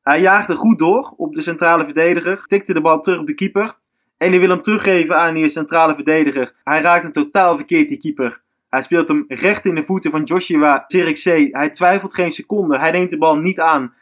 Hij 0.03 0.21
jaagde 0.21 0.57
goed 0.57 0.79
door 0.79 1.15
op 1.17 1.35
de 1.35 1.43
centrale 1.43 1.85
verdediger, 1.85 2.47
tikte 2.47 2.73
de 2.73 2.81
bal 2.81 3.01
terug 3.01 3.21
op 3.21 3.27
de 3.27 3.35
keeper. 3.35 3.83
En 4.17 4.31
die 4.31 4.41
wil 4.41 4.49
hem 4.49 4.61
teruggeven 4.61 5.17
aan 5.17 5.35
die 5.35 5.49
centrale 5.49 5.95
verdediger. 5.95 6.53
Hij 6.65 6.81
raakt 6.81 7.03
hem 7.03 7.13
totaal 7.13 7.57
verkeerd, 7.57 7.89
die 7.89 7.99
keeper. 7.99 8.43
Hij 8.69 8.83
speelt 8.83 9.09
hem 9.09 9.25
recht 9.29 9.65
in 9.65 9.75
de 9.75 9.85
voeten 9.85 10.11
van 10.11 10.23
Joshua 10.23 10.85
Zirkzee. 10.87 11.49
Hij 11.51 11.71
twijfelt 11.71 12.15
geen 12.15 12.33
seconde. 12.33 12.79
Hij 12.79 12.91
neemt 12.91 13.11
de 13.11 13.19
bal 13.19 13.37
niet 13.37 13.61
aan. 13.61 13.95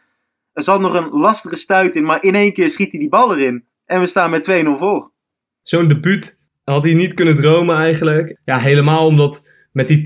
Er 0.53 0.63
zat 0.63 0.81
nog 0.81 0.95
een 0.95 1.09
lastige 1.09 1.57
stuit 1.57 1.97
in, 1.97 2.05
maar 2.05 2.23
in 2.23 2.35
één 2.35 2.53
keer 2.53 2.71
schiet 2.71 2.91
hij 2.91 3.01
die 3.01 3.09
bal 3.09 3.37
erin. 3.37 3.65
En 3.85 4.01
we 4.01 4.07
staan 4.07 4.31
met 4.31 4.51
2-0 4.51 4.79
voor. 4.79 5.13
Zo'n 5.63 5.89
debuut 5.89 6.39
had 6.65 6.85
hij 6.85 6.95
niet 6.95 7.15
kunnen 7.15 7.37
dromen 7.37 7.77
eigenlijk. 7.77 8.37
Ja, 8.45 8.59
helemaal 8.59 9.07
omdat 9.07 9.49
met 9.73 9.89
die 9.89 9.99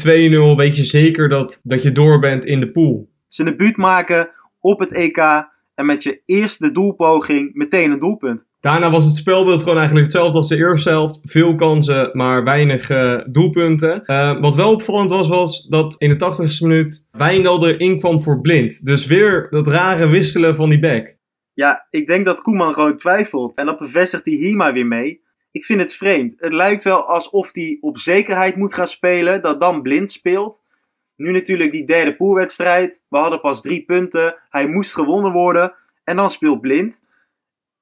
2-0 0.54 0.56
weet 0.56 0.76
je 0.76 0.84
zeker 0.84 1.28
dat, 1.28 1.60
dat 1.62 1.82
je 1.82 1.92
door 1.92 2.18
bent 2.18 2.44
in 2.44 2.60
de 2.60 2.70
pool. 2.70 3.10
Zijn 3.28 3.48
debuut 3.48 3.76
maken 3.76 4.30
op 4.60 4.80
het 4.80 4.92
EK 4.92 5.18
en 5.74 5.86
met 5.86 6.02
je 6.02 6.22
eerste 6.26 6.72
doelpoging 6.72 7.54
meteen 7.54 7.90
een 7.90 7.98
doelpunt. 7.98 8.42
Daarna 8.66 8.90
was 8.90 9.04
het 9.04 9.16
spelbeeld 9.16 9.62
gewoon 9.62 9.76
eigenlijk 9.76 10.06
hetzelfde 10.06 10.36
als 10.36 10.48
de 10.48 10.56
eerste 10.56 10.88
helft. 10.88 11.20
Veel 11.24 11.54
kansen, 11.54 12.10
maar 12.12 12.44
weinig 12.44 12.90
uh, 12.90 13.20
doelpunten. 13.26 14.02
Uh, 14.06 14.40
wat 14.40 14.54
wel 14.54 14.72
opvallend 14.72 15.10
was, 15.10 15.28
was 15.28 15.66
dat 15.66 15.94
in 15.98 16.18
de 16.18 16.34
80ste 16.34 16.62
minuut 16.62 17.06
Wijndal 17.10 17.68
erin 17.68 17.98
kwam 17.98 18.22
voor 18.22 18.40
blind. 18.40 18.84
Dus 18.86 19.06
weer 19.06 19.46
dat 19.50 19.68
rare 19.68 20.06
wisselen 20.06 20.54
van 20.54 20.68
die 20.68 20.78
back. 20.78 21.16
Ja, 21.52 21.86
ik 21.90 22.06
denk 22.06 22.24
dat 22.26 22.40
Koeman 22.40 22.74
gewoon 22.74 22.96
twijfelt. 22.96 23.56
En 23.56 23.66
dat 23.66 23.78
bevestigt 23.78 24.24
hij 24.24 24.34
hier 24.34 24.56
maar 24.56 24.72
weer 24.72 24.86
mee. 24.86 25.20
Ik 25.50 25.64
vind 25.64 25.80
het 25.80 25.94
vreemd. 25.94 26.34
Het 26.36 26.52
lijkt 26.52 26.84
wel 26.84 27.04
alsof 27.04 27.52
hij 27.52 27.78
op 27.80 27.98
zekerheid 27.98 28.56
moet 28.56 28.74
gaan 28.74 28.86
spelen, 28.86 29.42
dat 29.42 29.60
dan 29.60 29.82
blind 29.82 30.10
speelt. 30.10 30.62
Nu 31.16 31.32
natuurlijk 31.32 31.72
die 31.72 31.86
derde 31.86 32.16
poolwedstrijd. 32.16 33.02
We 33.08 33.18
hadden 33.18 33.40
pas 33.40 33.62
drie 33.62 33.84
punten. 33.84 34.36
Hij 34.48 34.66
moest 34.66 34.94
gewonnen 34.94 35.32
worden. 35.32 35.74
En 36.04 36.16
dan 36.16 36.30
speelt 36.30 36.60
blind. 36.60 37.04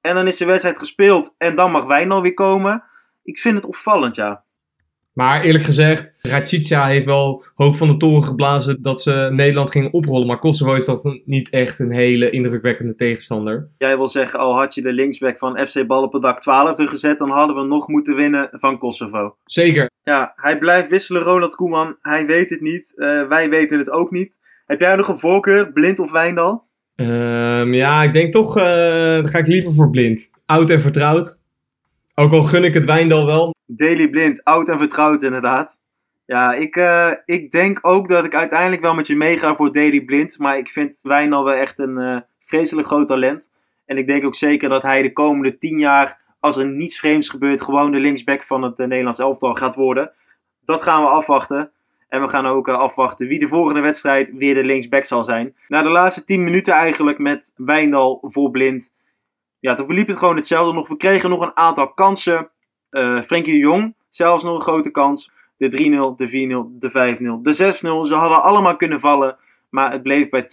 En 0.05 0.15
dan 0.15 0.27
is 0.27 0.37
de 0.37 0.45
wedstrijd 0.45 0.77
gespeeld 0.77 1.35
en 1.37 1.55
dan 1.55 1.71
mag 1.71 1.85
Wijnal 1.85 2.21
weer 2.21 2.33
komen. 2.33 2.83
Ik 3.23 3.39
vind 3.39 3.55
het 3.55 3.65
opvallend, 3.65 4.15
ja. 4.15 4.43
Maar 5.13 5.41
eerlijk 5.41 5.63
gezegd, 5.63 6.13
Racica 6.21 6.85
heeft 6.87 7.05
wel 7.05 7.43
hoog 7.55 7.77
van 7.77 7.87
de 7.87 7.97
toren 7.97 8.23
geblazen 8.23 8.81
dat 8.81 9.01
ze 9.01 9.29
Nederland 9.31 9.71
gingen 9.71 9.93
oprollen. 9.93 10.27
Maar 10.27 10.39
Kosovo 10.39 10.73
is 10.73 10.85
toch 10.85 11.03
niet 11.25 11.49
echt 11.49 11.79
een 11.79 11.91
hele 11.91 12.29
indrukwekkende 12.29 12.95
tegenstander. 12.95 13.69
Jij 13.77 13.97
wil 13.97 14.07
zeggen, 14.07 14.39
al 14.39 14.55
had 14.55 14.75
je 14.75 14.81
de 14.81 14.93
linksback 14.93 15.37
van 15.37 15.67
FC 15.67 15.87
Ballenpendak 15.87 16.41
12 16.41 16.79
er 16.79 16.87
gezet, 16.87 17.19
dan 17.19 17.29
hadden 17.29 17.55
we 17.55 17.63
nog 17.63 17.87
moeten 17.87 18.15
winnen 18.15 18.49
van 18.51 18.77
Kosovo. 18.77 19.35
Zeker. 19.45 19.89
Ja, 20.03 20.33
hij 20.35 20.57
blijft 20.57 20.89
wisselen, 20.89 21.21
Ronald 21.21 21.55
Koeman. 21.55 21.97
Hij 22.01 22.25
weet 22.25 22.49
het 22.49 22.61
niet. 22.61 22.93
Uh, 22.95 23.27
wij 23.27 23.49
weten 23.49 23.79
het 23.79 23.89
ook 23.89 24.11
niet. 24.11 24.39
Heb 24.65 24.79
jij 24.79 24.95
nog 24.95 25.07
een 25.07 25.19
voorkeur, 25.19 25.71
Blind 25.71 25.99
of 25.99 26.11
Wijndal? 26.11 26.63
Um, 26.95 27.73
ja, 27.73 28.03
ik 28.03 28.13
denk 28.13 28.31
toch, 28.31 28.57
uh, 28.57 28.63
dan 29.13 29.27
ga 29.27 29.37
ik 29.37 29.47
liever 29.47 29.73
voor 29.73 29.89
Blind. 29.89 30.31
Oud 30.45 30.69
en 30.69 30.81
vertrouwd. 30.81 31.39
Ook 32.15 32.31
al 32.31 32.41
gun 32.41 32.63
ik 32.63 32.73
het 32.73 32.85
Wijndal 32.85 33.25
wel. 33.25 33.55
Daily 33.65 34.09
Blind, 34.09 34.43
oud 34.43 34.69
en 34.69 34.77
vertrouwd 34.77 35.23
inderdaad. 35.23 35.77
Ja, 36.25 36.53
ik, 36.53 36.75
uh, 36.75 37.11
ik 37.25 37.51
denk 37.51 37.79
ook 37.81 38.07
dat 38.07 38.25
ik 38.25 38.35
uiteindelijk 38.35 38.81
wel 38.81 38.93
met 38.93 39.07
je 39.07 39.15
meega 39.15 39.55
voor 39.55 39.71
Daily 39.71 40.01
Blind. 40.01 40.39
Maar 40.39 40.57
ik 40.57 40.69
vind 40.69 40.99
Wijndal 41.01 41.43
wel 41.43 41.53
echt 41.53 41.79
een 41.79 41.97
uh, 41.97 42.17
vreselijk 42.39 42.87
groot 42.87 43.07
talent. 43.07 43.49
En 43.85 43.97
ik 43.97 44.07
denk 44.07 44.25
ook 44.25 44.35
zeker 44.35 44.69
dat 44.69 44.81
hij 44.81 45.01
de 45.01 45.13
komende 45.13 45.57
tien 45.57 45.79
jaar 45.79 46.21
als 46.39 46.57
er 46.57 46.67
niets 46.67 46.99
vreemds 46.99 47.29
gebeurt, 47.29 47.61
gewoon 47.61 47.91
de 47.91 47.99
linksback 47.99 48.43
van 48.43 48.63
het 48.63 48.77
Nederlands 48.77 49.19
elftal 49.19 49.53
gaat 49.53 49.75
worden. 49.75 50.11
Dat 50.65 50.83
gaan 50.83 51.01
we 51.01 51.09
afwachten. 51.09 51.71
En 52.07 52.21
we 52.21 52.27
gaan 52.27 52.45
ook 52.45 52.67
uh, 52.67 52.77
afwachten 52.77 53.27
wie 53.27 53.39
de 53.39 53.47
volgende 53.47 53.79
wedstrijd 53.79 54.31
weer 54.33 54.53
de 54.53 54.63
linksback 54.63 55.05
zal 55.05 55.23
zijn. 55.23 55.55
Na 55.67 55.81
de 55.81 55.89
laatste 55.89 56.25
10 56.25 56.43
minuten 56.43 56.73
eigenlijk 56.73 57.17
met 57.17 57.53
Wijndal 57.55 58.19
voor 58.21 58.51
blind. 58.51 58.93
Ja, 59.59 59.75
toen 59.75 59.85
verliep 59.85 60.07
het 60.07 60.17
gewoon 60.17 60.35
hetzelfde 60.35 60.73
nog. 60.73 60.87
We 60.87 60.97
kregen 60.97 61.29
nog 61.29 61.41
een 61.41 61.57
aantal 61.57 61.93
kansen. 61.93 62.49
Uh, 62.91 63.21
Frenkie 63.21 63.53
de 63.53 63.59
Jong, 63.59 63.95
zelfs 64.09 64.43
nog 64.43 64.55
een 64.55 64.61
grote 64.61 64.91
kans. 64.91 65.31
De 65.57 65.71
3-0, 65.71 66.15
de 66.17 66.27
4-0, 66.27 66.79
de 66.79 66.89
5-0, 66.89 67.41
de 67.41 68.03
6-0. 68.03 68.07
Ze 68.07 68.15
hadden 68.15 68.43
allemaal 68.43 68.75
kunnen 68.75 68.99
vallen. 68.99 69.37
Maar 69.69 69.91
het 69.91 70.03
bleef 70.03 70.29
bij 70.29 70.43
2-0. 70.43 70.47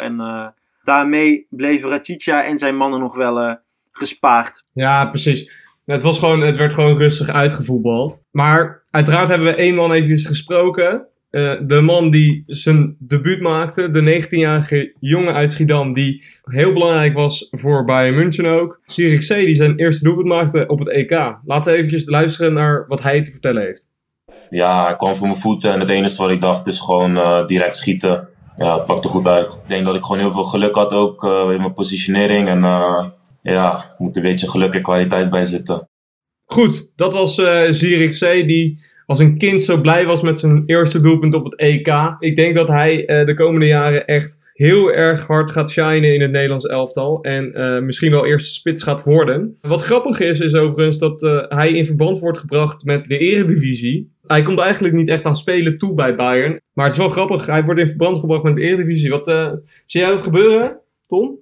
En 0.00 0.14
uh, 0.18 0.46
daarmee 0.82 1.46
bleven 1.50 1.88
Rachicha 1.88 2.42
en 2.42 2.58
zijn 2.58 2.76
mannen 2.76 3.00
nog 3.00 3.14
wel 3.14 3.42
uh, 3.42 3.54
gespaard. 3.92 4.64
Ja, 4.72 5.06
precies. 5.06 5.52
Het, 5.90 6.02
was 6.02 6.18
gewoon, 6.18 6.40
het 6.40 6.56
werd 6.56 6.74
gewoon 6.74 6.96
rustig 6.96 7.28
uitgevoetbald. 7.28 8.22
Maar 8.30 8.82
uiteraard 8.90 9.28
hebben 9.28 9.46
we 9.46 9.54
één 9.54 9.74
man 9.74 9.92
even 9.92 10.18
gesproken. 10.18 11.06
Uh, 11.30 11.52
de 11.66 11.80
man 11.80 12.10
die 12.10 12.42
zijn 12.46 12.96
debuut 12.98 13.40
maakte, 13.40 13.90
de 13.90 14.22
19-jarige 14.22 14.96
jongen 15.00 15.34
uit 15.34 15.52
Schiedam, 15.52 15.92
die 15.92 16.24
heel 16.42 16.72
belangrijk 16.72 17.14
was 17.14 17.48
voor 17.50 17.84
Bayern 17.84 18.14
München 18.14 18.46
ook. 18.46 18.80
Sirik 18.84 19.20
C, 19.20 19.28
die 19.28 19.54
zijn 19.54 19.76
eerste 19.78 20.04
doelpunt 20.04 20.26
maakte 20.26 20.66
op 20.66 20.78
het 20.78 20.88
EK. 20.88 21.10
Laten 21.44 21.72
we 21.72 21.78
eventjes 21.78 22.08
luisteren 22.08 22.52
naar 22.52 22.84
wat 22.88 23.02
hij 23.02 23.22
te 23.22 23.30
vertellen 23.30 23.62
heeft. 23.62 23.88
Ja, 24.50 24.84
hij 24.84 24.96
kwam 24.96 25.14
voor 25.14 25.26
mijn 25.26 25.40
voeten 25.40 25.72
en 25.72 25.80
het 25.80 25.90
enige 25.90 26.22
wat 26.22 26.30
ik 26.30 26.40
dacht 26.40 26.66
is 26.66 26.80
gewoon 26.80 27.16
uh, 27.16 27.46
direct 27.46 27.76
schieten. 27.76 28.28
Ja, 28.56 28.76
het 28.76 28.86
pakte 28.86 29.08
goed 29.08 29.26
uit. 29.26 29.52
Ik 29.52 29.68
denk 29.68 29.84
dat 29.84 29.94
ik 29.94 30.02
gewoon 30.02 30.20
heel 30.20 30.32
veel 30.32 30.44
geluk 30.44 30.74
had 30.74 30.92
ook 30.92 31.24
uh, 31.24 31.50
in 31.50 31.60
mijn 31.60 31.72
positionering. 31.72 32.48
En 32.48 32.64
ja, 33.42 33.94
moet 33.98 34.16
een 34.16 34.22
beetje 34.22 34.48
geluk 34.48 34.74
en 34.74 34.82
kwaliteit 34.82 35.30
bij 35.30 35.44
zitten. 35.44 35.88
Goed, 36.44 36.92
dat 36.96 37.12
was 37.12 37.38
uh, 37.38 38.10
C. 38.10 38.46
die 38.46 38.78
als 39.06 39.18
een 39.18 39.38
kind 39.38 39.62
zo 39.62 39.80
blij 39.80 40.06
was 40.06 40.22
met 40.22 40.38
zijn 40.38 40.62
eerste 40.66 41.00
doelpunt 41.00 41.34
op 41.34 41.44
het 41.44 41.56
EK. 41.56 42.16
Ik 42.18 42.36
denk 42.36 42.54
dat 42.54 42.68
hij 42.68 43.04
de 43.24 43.34
komende 43.34 43.66
jaren 43.66 44.06
echt 44.06 44.38
heel 44.52 44.92
erg 44.92 45.26
hard 45.26 45.50
gaat 45.50 45.70
shinen 45.70 46.14
in 46.14 46.20
het 46.20 46.30
Nederlands 46.30 46.66
elftal. 46.66 47.22
En 47.22 47.52
uh, 47.54 47.78
misschien 47.78 48.10
wel 48.10 48.26
eerste 48.26 48.54
spits 48.54 48.82
gaat 48.82 49.04
worden. 49.04 49.56
Wat 49.60 49.82
grappig 49.82 50.20
is, 50.20 50.40
is 50.40 50.54
overigens 50.54 50.98
dat 50.98 51.20
hij 51.48 51.72
in 51.72 51.86
verband 51.86 52.20
wordt 52.20 52.38
gebracht 52.38 52.84
met 52.84 53.06
de 53.06 53.18
eredivisie. 53.18 54.12
Hij 54.26 54.42
komt 54.42 54.58
eigenlijk 54.60 54.94
niet 54.94 55.08
echt 55.08 55.24
aan 55.24 55.36
spelen 55.36 55.78
toe 55.78 55.94
bij 55.94 56.14
Bayern. 56.14 56.60
Maar 56.72 56.84
het 56.84 56.94
is 56.94 57.00
wel 57.00 57.08
grappig, 57.08 57.46
hij 57.46 57.64
wordt 57.64 57.80
in 57.80 57.88
verband 57.88 58.18
gebracht 58.18 58.42
met 58.42 58.54
de 58.54 58.62
eredivisie. 58.62 59.10
Wat, 59.10 59.26
zie 59.86 60.00
jij 60.00 60.10
dat 60.10 60.22
gebeuren, 60.22 60.78
Tom? 61.06 61.38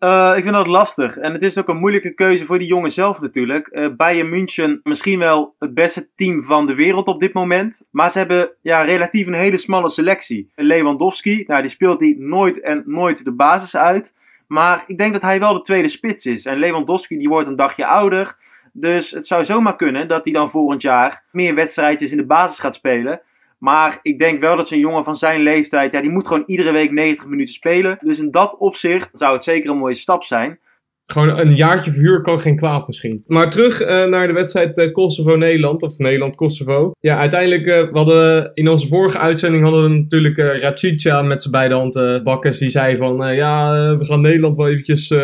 Uh, 0.00 0.32
ik 0.36 0.42
vind 0.42 0.54
dat 0.54 0.66
lastig. 0.66 1.16
En 1.16 1.32
het 1.32 1.42
is 1.42 1.58
ook 1.58 1.68
een 1.68 1.76
moeilijke 1.76 2.14
keuze 2.14 2.44
voor 2.44 2.58
die 2.58 2.68
jongen 2.68 2.90
zelf 2.90 3.20
natuurlijk. 3.20 3.68
Uh, 3.70 3.88
Bayern 3.96 4.28
München 4.28 4.80
misschien 4.82 5.18
wel 5.18 5.54
het 5.58 5.74
beste 5.74 6.08
team 6.14 6.42
van 6.42 6.66
de 6.66 6.74
wereld 6.74 7.06
op 7.06 7.20
dit 7.20 7.32
moment. 7.32 7.82
Maar 7.90 8.10
ze 8.10 8.18
hebben 8.18 8.50
ja, 8.62 8.82
relatief 8.82 9.26
een 9.26 9.34
hele 9.34 9.58
smalle 9.58 9.88
selectie. 9.88 10.50
Lewandowski, 10.54 11.44
nou, 11.46 11.60
die 11.60 11.70
speelt 11.70 11.98
die 11.98 12.20
nooit 12.20 12.60
en 12.60 12.82
nooit 12.86 13.24
de 13.24 13.32
basis 13.32 13.76
uit. 13.76 14.14
Maar 14.46 14.84
ik 14.86 14.98
denk 14.98 15.12
dat 15.12 15.22
hij 15.22 15.40
wel 15.40 15.54
de 15.54 15.60
tweede 15.60 15.88
spits 15.88 16.26
is. 16.26 16.46
En 16.46 16.58
Lewandowski 16.58 17.18
die 17.18 17.28
wordt 17.28 17.48
een 17.48 17.56
dagje 17.56 17.86
ouder. 17.86 18.36
Dus 18.72 19.10
het 19.10 19.26
zou 19.26 19.44
zomaar 19.44 19.76
kunnen 19.76 20.08
dat 20.08 20.24
hij 20.24 20.32
dan 20.32 20.50
volgend 20.50 20.82
jaar 20.82 21.24
meer 21.32 21.54
wedstrijdjes 21.54 22.10
in 22.10 22.16
de 22.16 22.26
basis 22.26 22.58
gaat 22.58 22.74
spelen. 22.74 23.20
Maar 23.58 23.98
ik 24.02 24.18
denk 24.18 24.40
wel 24.40 24.56
dat 24.56 24.68
zo'n 24.68 24.78
jongen 24.78 25.04
van 25.04 25.14
zijn 25.14 25.40
leeftijd, 25.40 25.92
ja, 25.92 26.00
die 26.00 26.10
moet 26.10 26.26
gewoon 26.26 26.42
iedere 26.46 26.72
week 26.72 26.90
90 26.90 27.26
minuten 27.26 27.54
spelen. 27.54 27.98
Dus 28.00 28.18
in 28.18 28.30
dat 28.30 28.56
opzicht 28.58 29.10
zou 29.12 29.32
het 29.32 29.44
zeker 29.44 29.70
een 29.70 29.76
mooie 29.76 29.94
stap 29.94 30.24
zijn. 30.24 30.58
Gewoon 31.06 31.38
een 31.38 31.56
jaartje 31.56 31.92
verhuur 31.92 32.20
kan 32.20 32.40
geen 32.40 32.56
kwaad 32.56 32.86
misschien. 32.86 33.24
Maar 33.26 33.50
terug 33.50 33.82
uh, 33.82 34.04
naar 34.04 34.26
de 34.26 34.32
wedstrijd 34.32 34.78
uh, 34.78 34.92
Kosovo-Nederland, 34.92 35.82
of 35.82 35.98
Nederland-Kosovo. 35.98 36.92
Ja, 37.00 37.18
uiteindelijk, 37.18 37.66
uh, 37.66 37.90
we 37.90 37.98
hadden 37.98 38.50
in 38.54 38.68
onze 38.68 38.86
vorige 38.86 39.18
uitzending 39.18 39.62
hadden 39.62 39.82
we 39.82 39.88
natuurlijk 39.88 40.36
uh, 40.36 40.58
Racica 40.58 41.22
met 41.22 41.40
zijn 41.40 41.52
beide 41.52 41.74
handen 41.74 42.24
bakkers. 42.24 42.58
Die 42.58 42.70
zei 42.70 42.96
van, 42.96 43.34
ja, 43.34 43.70
we 43.96 44.04
gaan 44.04 44.20
Nederland 44.20 44.56
wel 44.56 44.68
eventjes 44.68 45.14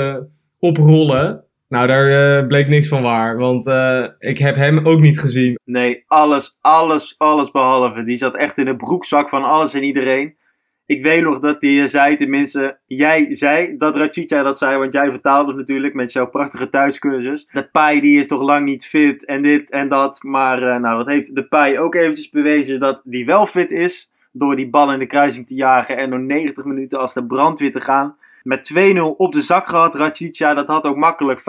oprollen. 0.58 1.43
Nou, 1.74 1.86
daar 1.86 2.40
uh, 2.40 2.46
bleek 2.46 2.68
niks 2.68 2.88
van 2.88 3.02
waar, 3.02 3.36
want 3.36 3.66
uh, 3.66 4.06
ik 4.18 4.38
heb 4.38 4.54
hem 4.54 4.86
ook 4.86 5.00
niet 5.00 5.20
gezien. 5.20 5.58
Nee, 5.64 6.04
alles, 6.06 6.58
alles, 6.60 7.14
alles 7.18 7.50
behalve. 7.50 8.04
Die 8.04 8.16
zat 8.16 8.36
echt 8.36 8.58
in 8.58 8.64
de 8.64 8.76
broekzak 8.76 9.28
van 9.28 9.44
alles 9.44 9.74
en 9.74 9.82
iedereen. 9.82 10.36
Ik 10.86 11.02
weet 11.02 11.22
nog 11.22 11.38
dat 11.38 11.62
hij 11.62 11.86
zei, 11.86 12.16
tenminste, 12.16 12.78
jij 12.86 13.26
zei 13.34 13.76
dat 13.76 13.96
Rachicha 13.96 14.42
dat 14.42 14.58
zei, 14.58 14.78
want 14.78 14.92
jij 14.92 15.10
vertaalde 15.10 15.48
het 15.48 15.56
natuurlijk 15.56 15.94
met 15.94 16.12
jouw 16.12 16.26
prachtige 16.26 16.68
thuiscursus. 16.68 17.48
De 17.52 17.68
Pai 17.70 18.00
die 18.00 18.18
is 18.18 18.26
toch 18.26 18.42
lang 18.42 18.64
niet 18.64 18.86
fit 18.86 19.24
en 19.24 19.42
dit 19.42 19.70
en 19.70 19.88
dat, 19.88 20.22
maar 20.22 20.80
nou, 20.80 20.98
dat 20.98 21.06
heeft 21.06 21.34
de 21.34 21.48
Pai 21.48 21.78
ook 21.78 21.94
eventjes 21.94 22.30
bewezen 22.30 22.80
dat 22.80 23.02
die 23.04 23.26
wel 23.26 23.46
fit 23.46 23.70
is. 23.70 24.12
Door 24.32 24.56
die 24.56 24.70
bal 24.70 24.92
in 24.92 24.98
de 24.98 25.06
kruising 25.06 25.46
te 25.46 25.54
jagen 25.54 25.96
en 25.96 26.10
door 26.10 26.20
90 26.20 26.64
minuten 26.64 26.98
als 26.98 27.14
de 27.14 27.26
brandweer 27.26 27.72
te 27.72 27.80
gaan 27.80 28.16
met 28.44 28.70
2-0 28.96 29.00
op 29.16 29.32
de 29.32 29.40
zak 29.40 29.68
gehad. 29.68 29.94
Rachicha, 29.94 30.54
dat 30.54 30.68
had 30.68 30.84
ook 30.84 30.96
makkelijk 30.96 31.40
5-0, 31.40 31.42
6-0, 31.42 31.44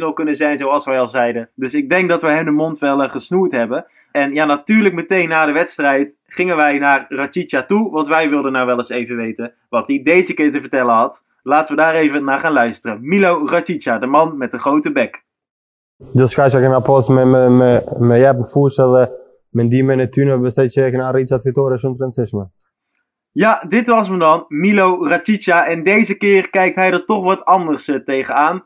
7-0 0.00 0.12
kunnen 0.14 0.34
zijn, 0.34 0.58
zoals 0.58 0.84
wij 0.84 0.98
al 0.98 1.06
zeiden. 1.06 1.48
Dus 1.54 1.74
ik 1.74 1.88
denk 1.88 2.08
dat 2.08 2.22
we 2.22 2.28
hem 2.28 2.44
de 2.44 2.50
mond 2.50 2.78
wel 2.78 3.02
uh, 3.02 3.08
gesnoerd 3.10 3.52
hebben. 3.52 3.86
En 4.12 4.34
ja, 4.34 4.44
natuurlijk 4.44 4.94
meteen 4.94 5.28
na 5.28 5.46
de 5.46 5.52
wedstrijd 5.52 6.16
gingen 6.26 6.56
wij 6.56 6.78
naar 6.78 7.06
Rachicha 7.08 7.62
toe. 7.62 7.90
Want 7.90 8.08
wij 8.08 8.28
wilden 8.28 8.52
nou 8.52 8.66
wel 8.66 8.76
eens 8.76 8.88
even 8.88 9.16
weten 9.16 9.52
wat 9.68 9.88
hij 9.88 10.00
deze 10.02 10.34
keer 10.34 10.52
te 10.52 10.60
vertellen 10.60 10.94
had. 10.94 11.24
Laten 11.42 11.76
we 11.76 11.82
daar 11.82 11.94
even 11.94 12.24
naar 12.24 12.38
gaan 12.38 12.52
luisteren. 12.52 12.98
Milo 13.08 13.42
Rachicha, 13.44 13.98
de 13.98 14.06
man 14.06 14.38
met 14.38 14.50
de 14.50 14.58
grote 14.58 14.92
bek. 14.92 15.24
Just 16.12 16.34
kažem, 16.34 16.70
na 16.70 16.80
pos 16.80 17.08
me, 17.08 17.24
me, 17.24 17.48
me, 17.50 17.82
me 17.98 18.18
jep 18.20 18.42
fushë 18.52 18.84
dhe 18.92 19.04
mendimin 19.56 20.02
e 20.04 20.08
tyre 20.12 20.36
besoj 20.42 20.68
që 20.74 20.82
e 20.84 20.90
kena 20.92 21.06
arritur 21.08 21.38
atë 21.38 21.48
fitore 21.48 21.78
shumë 21.80 21.96
të 21.96 22.04
rëndësishme. 22.04 22.44
Ja, 23.36 23.64
dit 23.68 23.88
was 23.88 24.08
hem 24.08 24.18
dan, 24.18 24.44
Milo 24.48 25.06
Rachicha. 25.06 25.66
En 25.66 25.82
deze 25.82 26.16
keer 26.16 26.50
kijkt 26.50 26.76
hij 26.76 26.92
er 26.92 27.04
toch 27.04 27.22
wat 27.22 27.44
anders 27.44 27.88
uh, 27.88 27.96
tegenaan. 27.96 28.64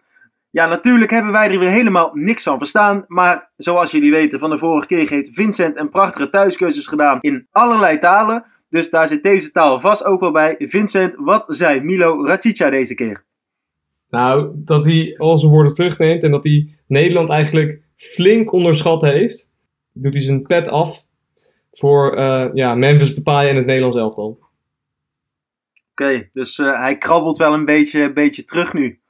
Ja, 0.50 0.66
natuurlijk 0.66 1.10
hebben 1.10 1.32
wij 1.32 1.50
er 1.50 1.58
weer 1.58 1.70
helemaal 1.70 2.10
niks 2.14 2.42
van 2.42 2.58
verstaan. 2.58 3.04
Maar 3.06 3.50
zoals 3.56 3.90
jullie 3.90 4.10
weten 4.10 4.38
van 4.38 4.50
de 4.50 4.58
vorige 4.58 4.86
keer 4.86 5.10
heeft 5.10 5.28
Vincent 5.32 5.78
een 5.78 5.90
prachtige 5.90 6.30
thuiskeuzes 6.30 6.86
gedaan 6.86 7.18
in 7.20 7.46
allerlei 7.50 7.98
talen. 7.98 8.44
Dus 8.68 8.90
daar 8.90 9.08
zit 9.08 9.22
deze 9.22 9.50
taal 9.50 9.80
vast 9.80 10.04
ook 10.04 10.20
wel 10.20 10.32
bij. 10.32 10.54
Vincent, 10.58 11.14
wat 11.18 11.46
zei 11.48 11.80
Milo 11.80 12.24
Rachicha 12.24 12.70
deze 12.70 12.94
keer? 12.94 13.24
Nou, 14.10 14.50
dat 14.54 14.86
hij 14.86 15.14
al 15.18 15.38
zijn 15.38 15.52
woorden 15.52 15.74
terugneemt 15.74 16.22
en 16.22 16.30
dat 16.30 16.44
hij 16.44 16.74
Nederland 16.86 17.30
eigenlijk 17.30 17.82
flink 17.96 18.52
onderschat 18.52 19.02
heeft. 19.02 19.50
Doet 19.92 20.14
hij 20.14 20.22
zijn 20.22 20.42
pet 20.42 20.68
af 20.68 21.04
voor 21.72 22.18
uh, 22.18 22.46
ja, 22.52 22.74
Memphis 22.74 23.14
Depay 23.14 23.48
en 23.48 23.56
het 23.56 23.66
Nederlands 23.66 23.96
elftal. 23.96 24.48
Oké, 26.00 26.09
okay, 26.09 26.30
dus 26.33 26.59
uh, 26.59 26.80
hij 26.80 26.99
krabbelt 26.99 27.38
wel 27.38 27.52
een 27.52 27.64
beetje, 27.64 28.12
beetje 28.12 28.45
terug 28.45 28.73
nu. 28.73 29.00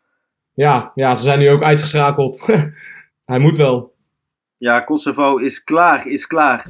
Ja, 0.53 0.93
ja, 0.95 1.15
ze 1.15 1.23
zijn 1.23 1.39
nu 1.39 1.51
ook 1.51 1.63
uitgeschakeld. 1.63 2.47
hij 3.33 3.39
moet 3.39 3.57
wel. 3.57 3.95
Ja, 4.57 4.81
Kosovo 4.81 5.37
is 5.37 5.65
klaar, 5.65 6.07
is 6.07 6.27
klaar. 6.27 6.67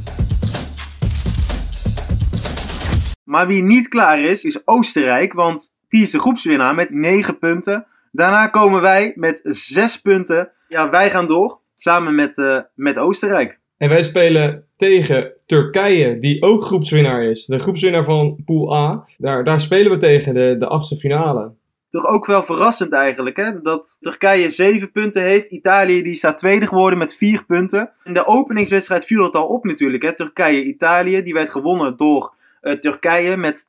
Maar 3.24 3.46
wie 3.46 3.62
niet 3.62 3.88
klaar 3.88 4.20
is, 4.20 4.44
is 4.44 4.66
Oostenrijk, 4.66 5.32
want 5.32 5.74
die 5.88 6.02
is 6.02 6.10
de 6.10 6.18
groepswinnaar 6.18 6.74
met 6.74 6.90
9 6.90 7.38
punten. 7.38 7.86
Daarna 8.12 8.46
komen 8.46 8.80
wij 8.80 9.12
met 9.16 9.40
6 9.44 10.00
punten. 10.00 10.50
Ja, 10.68 10.90
wij 10.90 11.10
gaan 11.10 11.26
door, 11.26 11.60
samen 11.74 12.14
met, 12.14 12.38
uh, 12.38 12.60
met 12.74 12.98
Oostenrijk. 12.98 13.59
En 13.80 13.88
wij 13.88 14.02
spelen 14.02 14.64
tegen 14.76 15.32
Turkije, 15.46 16.18
die 16.18 16.42
ook 16.42 16.62
groepswinnaar 16.62 17.22
is. 17.22 17.46
De 17.46 17.58
groepswinnaar 17.58 18.04
van 18.04 18.42
Pool 18.44 18.76
A. 18.76 19.04
Daar, 19.18 19.44
daar 19.44 19.60
spelen 19.60 19.92
we 19.92 19.98
tegen, 19.98 20.34
de, 20.34 20.56
de 20.58 20.66
achtste 20.66 20.96
finale. 20.96 21.52
Toch 21.90 22.06
ook 22.06 22.26
wel 22.26 22.42
verrassend 22.42 22.92
eigenlijk, 22.92 23.36
hè? 23.36 23.62
Dat 23.62 23.96
Turkije 24.00 24.50
7 24.50 24.92
punten 24.92 25.22
heeft. 25.22 25.50
Italië 25.50 26.02
die 26.02 26.14
staat 26.14 26.38
tweede 26.38 26.66
geworden 26.66 26.98
met 26.98 27.16
4 27.16 27.44
punten. 27.44 27.90
In 28.04 28.14
de 28.14 28.26
openingswedstrijd 28.26 29.04
viel 29.04 29.24
het 29.24 29.36
al 29.36 29.46
op 29.46 29.64
natuurlijk, 29.64 30.02
hè? 30.02 30.14
Turkije-Italië, 30.14 31.22
die 31.22 31.34
werd 31.34 31.50
gewonnen 31.50 31.96
door 31.96 32.34
uh, 32.62 32.72
Turkije 32.72 33.36
met 33.36 33.66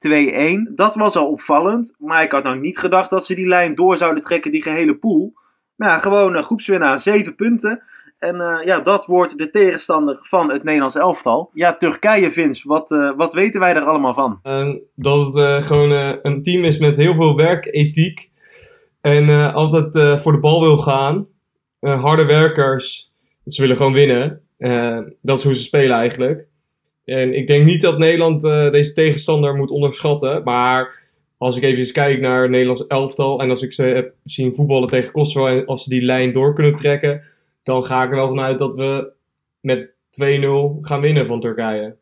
2-1. 0.70 0.74
Dat 0.76 0.96
was 0.96 1.16
al 1.16 1.32
opvallend. 1.32 1.96
Maar 1.98 2.24
ik 2.24 2.32
had 2.32 2.44
nou 2.44 2.60
niet 2.60 2.78
gedacht 2.78 3.10
dat 3.10 3.26
ze 3.26 3.36
die 3.36 3.48
lijn 3.48 3.76
door 3.76 3.98
zouden 3.98 4.24
trekken, 4.24 4.52
die 4.52 4.62
gehele 4.62 4.96
pool. 4.96 5.34
Maar 5.76 5.90
ja, 5.90 5.98
gewoon 5.98 6.36
een 6.36 6.44
groepswinnaar, 6.44 7.00
7 7.00 7.36
punten. 7.36 7.82
En 8.22 8.36
uh, 8.36 8.66
ja, 8.66 8.80
dat 8.80 9.06
wordt 9.06 9.38
de 9.38 9.50
tegenstander 9.50 10.18
van 10.22 10.52
het 10.52 10.64
Nederlands 10.64 10.96
elftal. 10.96 11.50
Ja, 11.54 11.78
Turkije, 11.78 12.32
Vince, 12.32 12.68
wat, 12.68 12.92
uh, 12.92 13.12
wat 13.16 13.34
weten 13.34 13.60
wij 13.60 13.74
er 13.74 13.84
allemaal 13.84 14.14
van? 14.14 14.40
Uh, 14.44 14.76
dat 14.96 15.34
het 15.34 15.66
gewoon 15.66 15.92
een 16.22 16.44
team 16.44 16.64
is 16.64 16.78
met 16.78 16.98
heel 16.98 17.16
veel 17.16 17.36
werkethiek. 17.36 18.30
En 19.02 19.54
altijd 19.54 20.22
voor 20.22 20.32
de 20.32 20.40
bal 20.40 20.62
wil 20.62 20.78
gaan. 20.78 21.28
harde 21.80 22.26
werkers. 22.26 23.12
Ze 23.48 23.62
willen 23.62 23.76
gewoon 23.76 23.94
winnen. 23.94 24.42
dat 25.22 25.38
is 25.38 25.44
hoe 25.44 25.56
ze 25.56 25.62
spelen 25.62 25.98
eigenlijk. 25.98 26.46
En 27.06 27.34
ik 27.34 27.48
denk 27.48 27.66
niet 27.66 27.82
dat 27.82 27.98
Nederland 27.98 28.42
deze 28.72 28.94
tegenstander 28.94 29.56
moet 29.56 29.72
onderschatten. 29.72 30.44
Maar 30.44 31.00
als 31.38 31.56
ik 31.58 31.64
even 31.64 31.94
kijk 31.94 32.20
naar 32.20 32.42
het 32.42 32.52
Nederlands 32.52 32.88
elftal 32.88 33.42
en 33.42 33.50
als 33.50 33.62
ik 33.62 33.74
ze 33.74 33.84
heb 33.84 34.14
zien 34.24 34.56
voetballen 34.56 34.90
tegen 34.90 35.12
Kosovo 35.12 35.48
en 35.48 35.66
als 35.66 35.84
ze 35.84 35.90
die 35.90 36.02
lijn 36.02 36.34
door 36.34 36.54
kunnen 36.54 36.76
trekken, 36.76 37.24
dan 37.64 37.86
ga 37.86 38.04
ik 38.04 38.10
er 38.10 38.16
wel 38.16 38.30
vanuit 38.30 38.60
dat 38.60 38.76
we 38.76 39.12
met 39.60 39.90
2-0 39.90 40.82
gaan 40.82 41.02
winnen 41.02 41.26
van 41.26 41.40
Turkije. 41.40 41.96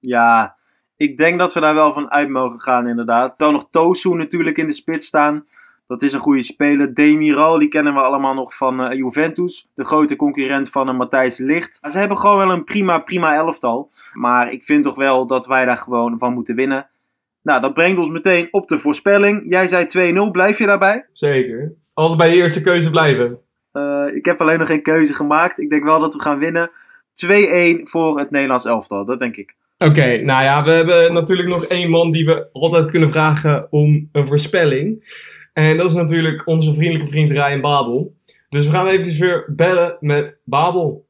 Ja, 0.00 0.56
ik 0.96 1.16
denk 1.16 1.38
dat 1.38 1.52
we 1.52 1.60
daar 1.60 1.74
wel 1.74 1.92
van 1.92 2.10
uit 2.10 2.28
mogen 2.28 2.60
gaan 2.60 2.88
inderdaad. 2.88 3.38
Dan 3.38 3.52
nog 3.52 3.68
Tosu 3.70 4.14
natuurlijk 4.14 4.58
in 4.58 4.66
de 4.66 4.72
spits 4.72 5.06
staan. 5.06 5.46
Dat 5.86 6.02
is 6.02 6.12
een 6.12 6.20
goede 6.20 6.42
speler. 6.42 6.94
Demiral, 6.94 7.58
die 7.58 7.68
kennen 7.68 7.94
we 7.94 8.00
allemaal 8.00 8.34
nog 8.34 8.56
van 8.56 8.80
uh, 8.80 8.96
Juventus. 8.96 9.68
De 9.74 9.84
grote 9.84 10.16
concurrent 10.16 10.70
van 10.70 10.88
uh, 10.88 10.96
Matthijs 10.96 11.38
Licht. 11.38 11.78
Ze 11.82 11.98
hebben 11.98 12.18
gewoon 12.18 12.38
wel 12.38 12.50
een 12.50 12.64
prima, 12.64 12.98
prima 12.98 13.34
elftal. 13.34 13.90
Maar 14.12 14.52
ik 14.52 14.64
vind 14.64 14.84
toch 14.84 14.94
wel 14.94 15.26
dat 15.26 15.46
wij 15.46 15.64
daar 15.64 15.78
gewoon 15.78 16.18
van 16.18 16.32
moeten 16.32 16.54
winnen. 16.54 16.88
Nou, 17.42 17.60
dat 17.60 17.74
brengt 17.74 17.98
ons 17.98 18.08
meteen 18.08 18.48
op 18.50 18.68
de 18.68 18.78
voorspelling. 18.78 19.46
Jij 19.48 19.66
zei 19.66 20.14
2-0, 20.28 20.30
blijf 20.30 20.58
je 20.58 20.66
daarbij? 20.66 21.06
Zeker. 21.12 21.72
Altijd 21.94 22.18
bij 22.18 22.28
je 22.28 22.42
eerste 22.42 22.60
keuze 22.60 22.90
blijven. 22.90 23.38
Uh, 23.76 24.14
ik 24.14 24.24
heb 24.24 24.40
alleen 24.40 24.58
nog 24.58 24.68
geen 24.68 24.82
keuze 24.82 25.14
gemaakt. 25.14 25.60
Ik 25.60 25.70
denk 25.70 25.84
wel 25.84 26.00
dat 26.00 26.14
we 26.14 26.20
gaan 26.20 26.38
winnen. 26.38 26.70
2-1 27.80 27.82
voor 27.82 28.18
het 28.18 28.30
Nederlands 28.30 28.64
elftal, 28.64 29.04
dat 29.04 29.18
denk 29.18 29.36
ik. 29.36 29.54
Oké, 29.78 29.90
okay, 29.90 30.20
nou 30.22 30.42
ja, 30.42 30.64
we 30.64 30.70
hebben 30.70 31.12
natuurlijk 31.12 31.48
nog 31.48 31.64
één 31.64 31.90
man 31.90 32.10
die 32.10 32.24
we 32.24 32.48
altijd 32.52 32.90
kunnen 32.90 33.08
vragen 33.08 33.66
om 33.70 34.08
een 34.12 34.26
voorspelling. 34.26 35.14
En 35.52 35.76
dat 35.76 35.86
is 35.86 35.94
natuurlijk 35.94 36.46
onze 36.46 36.74
vriendelijke 36.74 37.08
vriend 37.08 37.30
Ryan 37.30 37.60
Babel. 37.60 38.16
Dus 38.48 38.66
we 38.66 38.72
gaan 38.72 38.86
even 38.86 39.20
weer 39.20 39.52
bellen 39.56 39.96
met 40.00 40.40
Babel. 40.44 41.06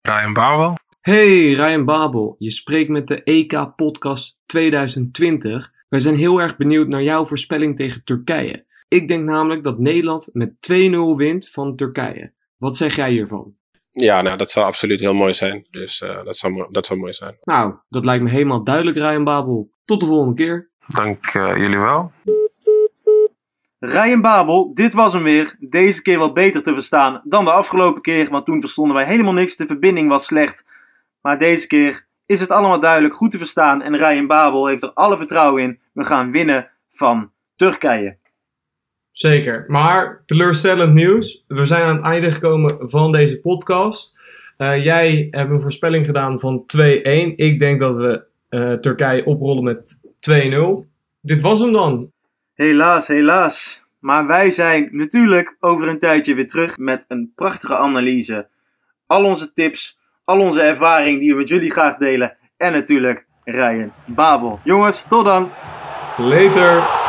Ryan 0.00 0.32
Babel. 0.32 0.74
Hey 1.00 1.52
Ryan 1.52 1.84
Babel, 1.84 2.36
je 2.38 2.50
spreekt 2.50 2.88
met 2.88 3.08
de 3.08 3.22
EK 3.22 3.72
Podcast 3.76 4.38
2020. 4.54 5.72
Wij 5.88 6.00
zijn 6.00 6.14
heel 6.14 6.40
erg 6.40 6.56
benieuwd 6.56 6.88
naar 6.88 7.02
jouw 7.02 7.24
voorspelling 7.26 7.76
tegen 7.76 8.04
Turkije. 8.04 8.64
Ik 8.88 9.08
denk 9.08 9.24
namelijk 9.24 9.62
dat 9.62 9.78
Nederland 9.78 10.28
met 10.32 10.52
2-0 10.72 11.16
wint 11.16 11.50
van 11.50 11.76
Turkije. 11.76 12.32
Wat 12.56 12.76
zeg 12.76 12.96
jij 12.96 13.10
hiervan? 13.10 13.54
Ja, 13.92 14.22
nou, 14.22 14.36
dat 14.36 14.50
zou 14.50 14.66
absoluut 14.66 15.00
heel 15.00 15.14
mooi 15.14 15.34
zijn. 15.34 15.66
Dus 15.70 16.00
uh, 16.00 16.22
dat, 16.22 16.36
zou, 16.36 16.66
dat 16.70 16.86
zou 16.86 16.98
mooi 16.98 17.12
zijn. 17.12 17.36
Nou, 17.42 17.74
dat 17.88 18.04
lijkt 18.04 18.22
me 18.22 18.30
helemaal 18.30 18.64
duidelijk, 18.64 18.96
Ryan 18.96 19.24
Babel. 19.24 19.70
Tot 19.84 20.00
de 20.00 20.06
volgende 20.06 20.34
keer. 20.34 20.68
Dank 20.86 21.34
uh, 21.34 21.56
jullie 21.56 21.78
wel. 21.78 22.12
Ryan 23.78 24.20
Babel, 24.20 24.74
dit 24.74 24.92
was 24.92 25.12
hem 25.12 25.22
weer. 25.22 25.56
Deze 25.58 26.02
keer 26.02 26.18
wat 26.18 26.34
beter 26.34 26.62
te 26.62 26.72
verstaan 26.72 27.20
dan 27.24 27.44
de 27.44 27.52
afgelopen 27.52 28.02
keer, 28.02 28.30
want 28.30 28.44
toen 28.44 28.60
verstonden 28.60 28.96
wij 28.96 29.06
helemaal 29.06 29.32
niks. 29.32 29.56
De 29.56 29.66
verbinding 29.66 30.08
was 30.08 30.26
slecht. 30.26 30.64
Maar 31.20 31.38
deze 31.38 31.66
keer 31.66 32.06
is 32.26 32.40
het 32.40 32.50
allemaal 32.50 32.80
duidelijk 32.80 33.14
goed 33.14 33.30
te 33.30 33.38
verstaan. 33.38 33.82
En 33.82 33.96
Ryan 33.96 34.26
Babel 34.26 34.66
heeft 34.66 34.82
er 34.82 34.92
alle 34.92 35.16
vertrouwen 35.16 35.62
in. 35.62 35.78
We 35.92 36.04
gaan 36.04 36.30
winnen 36.30 36.70
van 36.92 37.30
Turkije. 37.56 38.16
Zeker. 39.10 39.64
Maar 39.68 40.22
teleurstellend 40.26 40.94
nieuws. 40.94 41.44
We 41.48 41.66
zijn 41.66 41.82
aan 41.82 41.96
het 41.96 42.04
einde 42.04 42.32
gekomen 42.32 42.90
van 42.90 43.12
deze 43.12 43.40
podcast. 43.40 44.18
Uh, 44.58 44.84
jij 44.84 45.28
hebt 45.30 45.50
een 45.50 45.60
voorspelling 45.60 46.06
gedaan 46.06 46.40
van 46.40 46.64
2-1. 46.76 46.80
Ik 47.36 47.58
denk 47.58 47.80
dat 47.80 47.96
we 47.96 48.24
uh, 48.50 48.72
Turkije 48.72 49.24
oprollen 49.24 49.64
met 49.64 50.00
2-0. 50.30 50.88
Dit 51.20 51.42
was 51.42 51.60
hem 51.60 51.72
dan. 51.72 52.10
Helaas, 52.54 53.08
helaas. 53.08 53.82
Maar 53.98 54.26
wij 54.26 54.50
zijn 54.50 54.88
natuurlijk 54.92 55.56
over 55.60 55.88
een 55.88 55.98
tijdje 55.98 56.34
weer 56.34 56.48
terug 56.48 56.78
met 56.78 57.04
een 57.08 57.32
prachtige 57.34 57.76
analyse. 57.76 58.48
Al 59.06 59.24
onze 59.24 59.52
tips, 59.52 59.98
al 60.24 60.38
onze 60.38 60.62
ervaring 60.62 61.18
die 61.20 61.30
we 61.30 61.36
met 61.36 61.48
jullie 61.48 61.70
graag 61.70 61.96
delen. 61.96 62.36
En 62.56 62.72
natuurlijk 62.72 63.26
Ryan 63.44 63.92
Babel. 64.06 64.60
Jongens, 64.62 65.04
tot 65.08 65.24
dan. 65.24 65.50
Later. 66.16 67.03